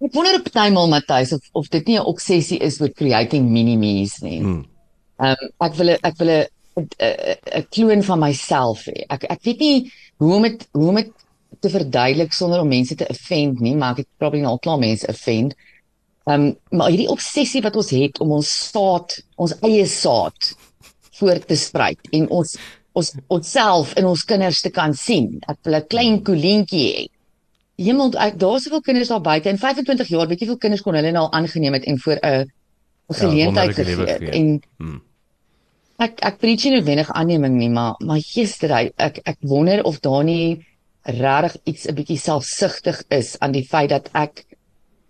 Ek 0.00 0.12
wonder 0.12 0.36
op 0.36 0.50
tydmal 0.52 0.90
Matthys 0.92 1.32
of 1.32 1.46
of 1.56 1.68
dit 1.72 1.86
nie 1.86 1.98
'n 1.98 2.04
obsessie 2.12 2.58
is 2.58 2.80
met 2.80 2.94
creating 2.94 3.48
mini-me's 3.48 4.20
nie. 4.20 4.40
Hmm. 4.40 4.64
Ehm 5.20 5.36
um, 5.36 5.50
ek 5.66 5.74
wil 5.78 5.88
ek 5.96 6.16
wil 6.20 6.30
'n 6.30 6.46
'n 6.80 7.66
kloon 7.74 8.02
van 8.02 8.18
myself 8.18 8.86
hê. 8.88 9.04
Ek 9.08 9.24
ek 9.28 9.42
weet 9.44 9.60
nie 9.60 9.92
hoe 10.16 10.34
om 10.34 10.42
dit 10.42 10.68
hoe 10.72 10.88
om 10.88 10.94
dit 10.94 11.10
te 11.60 11.70
verduidelik 11.70 12.32
sonder 12.32 12.60
om 12.60 12.68
mense 12.68 12.94
te 12.94 13.08
offend 13.08 13.60
nie, 13.60 13.74
maar 13.76 13.92
ek 13.92 14.04
het 14.04 14.08
probably 14.18 14.40
nou 14.40 14.54
al 14.54 14.64
klaar 14.64 14.78
mense 14.78 15.06
offend. 15.06 15.54
Ehm 16.24 16.46
um, 16.46 16.56
maar 16.78 16.90
hierdie 16.90 17.10
obsessie 17.12 17.62
wat 17.62 17.76
ons 17.76 17.90
het 17.90 18.20
om 18.20 18.32
ons 18.38 18.50
saad, 18.70 19.18
ons 19.36 19.56
eie 19.60 19.86
saad 19.86 20.52
voort 21.20 21.46
te 21.48 21.56
spruit 21.56 22.12
en 22.16 22.28
ons 22.28 22.56
ons 22.92 23.12
onsself 23.28 23.92
en 23.94 24.08
ons 24.10 24.24
kinders 24.24 24.60
te 24.60 24.70
kan 24.70 24.94
sien. 24.94 25.38
Ek 25.48 25.58
wil 25.64 25.76
'n 25.76 25.86
klein 25.86 26.22
koelientjie 26.24 26.86
hê. 26.94 27.04
Hemel, 27.80 28.12
ek 28.18 28.38
daar's 28.38 28.64
soveel 28.64 28.80
kinders 28.80 29.08
daar 29.08 29.20
buite 29.20 29.48
en 29.48 29.58
25 29.58 30.08
jaar, 30.08 30.28
weet 30.28 30.40
jy 30.40 30.46
hoeveel 30.46 30.64
kinders 30.64 30.82
kon 30.82 30.94
hulle 30.94 31.12
nou 31.12 31.28
aangeneem 31.30 31.72
het 31.72 31.84
en 31.84 31.98
vir 31.98 32.18
'n 32.22 32.24
ja, 32.24 32.46
geleentheid 33.08 33.76
ja, 33.76 33.84
gegee 33.84 34.06
het 34.06 34.34
en 34.34 34.62
hmm. 34.78 35.02
Ek 36.00 36.20
ek 36.24 36.38
preach 36.40 36.64
nie 36.64 36.78
noodwendig 36.78 37.10
aanneming 37.12 37.58
nie, 37.60 37.68
maar 37.68 37.98
maar 38.00 38.20
gistery 38.24 38.90
ek 38.96 39.20
ek 39.24 39.38
wonder 39.40 39.82
of 39.84 40.00
daar 40.00 40.24
nie 40.24 40.64
regtig 41.04 41.56
iets 41.64 41.88
'n 41.88 41.94
bietjie 41.94 42.18
selfsugtig 42.18 43.02
is 43.10 43.36
aan 43.40 43.52
die 43.52 43.66
feit 43.66 43.90
dat 43.90 44.08
ek 44.14 44.44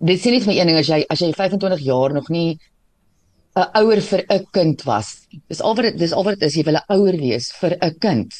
dit 0.00 0.20
sê 0.20 0.30
net 0.30 0.42
vir 0.42 0.54
een 0.54 0.66
ding 0.66 0.78
as 0.78 0.88
jy 0.88 1.04
as 1.08 1.20
jy 1.20 1.32
25 1.32 1.80
jaar 1.80 2.12
nog 2.12 2.28
nie 2.30 2.58
'n 3.56 3.68
ouer 3.82 4.00
vir 4.00 4.24
'n 4.28 4.46
kind 4.52 4.82
was. 4.84 5.26
Dis 5.48 5.60
al 5.60 5.74
wat 5.74 5.84
dit 5.84 5.98
dis 5.98 6.12
al 6.12 6.24
wat 6.24 6.38
dit 6.38 6.48
is 6.48 6.54
jy 6.56 6.64
wil 6.64 6.76
'n 6.78 6.86
ouer 6.96 7.16
wees 7.16 7.52
vir 7.60 7.76
'n 7.80 7.94
kind. 7.98 8.32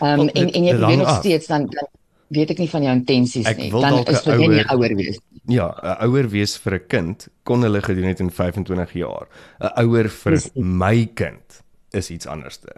Ehm 0.00 0.20
um, 0.20 0.28
en 0.28 0.50
en 0.52 0.64
jy 0.64 0.74
probeer 0.78 0.96
nog 0.98 1.08
steeds 1.20 1.46
dan, 1.46 1.66
dan 1.66 1.86
weet 2.28 2.50
ek 2.50 2.58
nie 2.58 2.68
van 2.70 2.82
jou 2.82 2.94
intensies 2.96 3.46
nie. 3.56 3.70
Dan 3.70 4.04
is 4.06 4.20
vir 4.22 4.40
jy 4.40 4.48
'n 4.62 4.68
ouer 4.74 4.94
wees. 4.96 5.18
Ja, 5.46 5.68
'n 5.82 6.08
ouer 6.08 6.28
wees 6.28 6.56
vir 6.58 6.74
'n 6.74 6.86
kind 6.88 7.28
kon 7.42 7.62
hulle 7.62 7.82
gedoen 7.82 8.08
het 8.08 8.20
in 8.20 8.30
25 8.30 8.92
jaar. 8.92 9.28
'n 9.60 9.72
Ouer 9.84 10.08
vir 10.08 10.32
Precies. 10.32 10.52
my 10.54 11.06
kind 11.14 11.62
is 11.90 12.10
iets 12.10 12.26
anderste. 12.26 12.72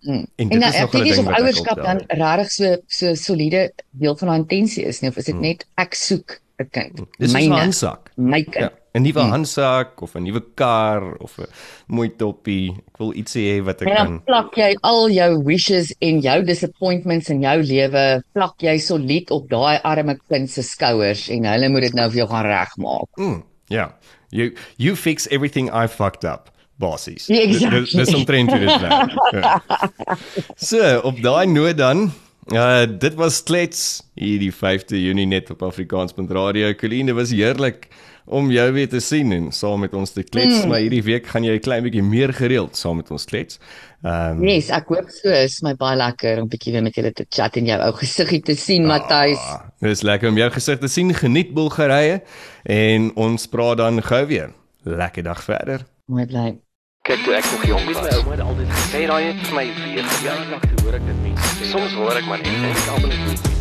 Hmm. 0.00 0.26
En, 0.36 0.50
en 0.50 0.58
nou, 0.58 0.72
ek 0.72 0.90
dink 0.90 1.04
dis 1.04 1.18
of 1.18 1.26
ouerskap 1.26 1.82
dan 1.82 2.02
regtig 2.08 2.50
so 2.50 2.76
so 2.86 3.14
soliede 3.14 3.72
deel 3.90 4.16
van 4.16 4.28
haar 4.28 4.38
intensie 4.38 4.84
is 4.84 5.00
nie 5.00 5.10
of 5.10 5.16
is 5.16 5.24
dit 5.24 5.34
hmm. 5.34 5.42
net 5.42 5.66
ek 5.74 5.94
soek 5.94 6.40
'n 6.58 6.68
kind. 6.70 7.00
Dis 7.18 7.34
'n 7.34 7.50
handsak. 7.50 8.10
My 8.16 8.42
kind. 8.42 8.70
Ja, 8.70 8.77
'n 8.94 9.02
nuwe 9.02 9.20
hmm. 9.20 9.30
handsak 9.30 10.02
of 10.02 10.16
'n 10.16 10.24
nuwe 10.24 10.42
kar 10.54 11.16
of 11.20 11.38
'n 11.38 11.46
mooi 11.86 12.08
toppie. 12.16 12.72
Ek 12.88 12.98
wil 12.98 13.12
iets 13.14 13.34
hê 13.36 13.62
wat 13.64 13.82
ek 13.82 13.88
kan. 13.88 13.96
En 13.96 14.06
dan 14.06 14.22
plak 14.24 14.56
jy 14.56 14.76
al 14.82 15.10
jou 15.10 15.30
wishes 15.44 15.92
en 16.00 16.20
jou 16.20 16.38
disappointments 16.44 17.28
in 17.28 17.42
jou 17.42 17.58
lewe, 17.62 18.22
plak 18.32 18.56
jy 18.62 18.78
solied 18.78 19.30
op 19.30 19.48
daai 19.48 19.80
arme 19.84 20.18
kind 20.28 20.50
se 20.50 20.62
skouers 20.62 21.28
en 21.28 21.44
hulle 21.44 21.68
moet 21.68 21.88
dit 21.88 21.94
nou 21.94 22.08
vir 22.10 22.24
jou 22.24 22.28
gaan 22.28 22.46
regmaak. 22.46 23.10
Mm, 23.16 23.42
ja. 23.68 23.76
Yeah. 23.76 23.90
You 24.30 24.52
you 24.76 24.96
fix 24.96 25.26
everything 25.30 25.70
I 25.72 25.86
fucked 25.86 26.24
up. 26.24 26.50
Bossies. 26.78 27.26
Ja, 27.26 27.40
exactly. 27.40 28.04
Dis 28.04 28.14
omtrent 28.14 28.50
dit 28.50 28.80
dan. 28.80 29.10
Ja. 29.32 29.62
So, 30.70 31.00
op 31.02 31.22
daai 31.22 31.46
noot 31.46 31.76
dan 31.76 32.06
Ja, 32.06 32.27
uh, 32.52 32.86
dit 32.98 33.14
was 33.14 33.42
klets 33.42 34.02
hier 34.18 34.38
die 34.42 34.52
5de 34.52 34.98
Junie 35.00 35.26
net 35.26 35.50
op 35.50 35.62
Afrikaans.radio. 35.62 36.72
Coline, 36.74 37.14
was 37.16 37.30
heerlik 37.30 37.88
om 38.28 38.50
jou 38.52 38.66
weer 38.72 38.88
te 38.88 39.00
sien 39.00 39.32
en 39.32 39.48
saam 39.52 39.80
met 39.80 39.94
ons 39.96 40.10
te 40.12 40.22
klets, 40.22 40.60
mm. 40.60 40.68
maar 40.68 40.82
hierdie 40.84 41.02
week 41.06 41.30
gaan 41.32 41.46
jy 41.46 41.54
'n 41.56 41.64
klein 41.64 41.82
bietjie 41.86 42.04
meer 42.04 42.32
gereeld 42.32 42.76
saam 42.76 43.00
met 43.00 43.10
ons 43.10 43.24
klets. 43.24 43.58
Ehm 44.04 44.42
um, 44.42 44.44
Yes, 44.44 44.68
ek 44.68 44.92
hoop 44.92 45.08
so. 45.10 45.32
Is 45.32 45.60
my 45.62 45.74
baie 45.74 45.96
lekker 45.96 46.42
om 46.42 46.48
bietjie 46.48 46.72
weer 46.76 46.84
met 46.84 46.94
julle 46.94 47.12
te 47.12 47.26
chat 47.28 47.56
en 47.56 47.66
jou 47.66 47.80
ou 47.80 47.92
gesiggie 47.96 48.42
te 48.42 48.54
sien, 48.54 48.84
ah, 48.84 48.98
Matthys. 48.98 49.42
Dis 49.80 50.02
lekker 50.02 50.28
om 50.28 50.36
jou 50.36 50.50
gesig 50.50 50.78
te 50.78 50.88
sien. 50.88 51.14
Geniet 51.14 51.54
Bulgarië 51.54 52.20
en 52.64 53.12
ons 53.16 53.46
praat 53.46 53.78
dan 53.78 54.02
gou 54.02 54.26
weer. 54.26 54.52
Lekker 54.84 55.22
dag 55.22 55.42
verder. 55.44 55.86
Mooi 56.06 56.26
bly. 56.26 56.67
Kyk 57.08 57.22
toe 57.24 57.34
ek 57.34 57.46
nog 57.50 57.62
jong 57.64 57.84
was, 57.88 58.00
my 58.04 58.10
ouma 58.18 58.34
het 58.34 58.40
altyd 58.44 58.72
gesê 58.76 59.06
daai 59.08 59.22
het 59.30 59.38
vir 59.46 59.54
my 59.56 59.64
weer 59.78 60.10
jaar 60.26 60.42
lank 60.50 60.66
hoor 60.82 60.98
ek 60.98 61.06
dit 61.08 61.22
mense. 61.24 61.70
Soms 61.70 61.94
hoor 61.96 62.20
ek 62.20 62.28
maar 62.28 62.42
net 62.44 62.52
en 62.52 62.68
ek 62.68 62.90
almal 62.98 63.16
net 63.30 63.57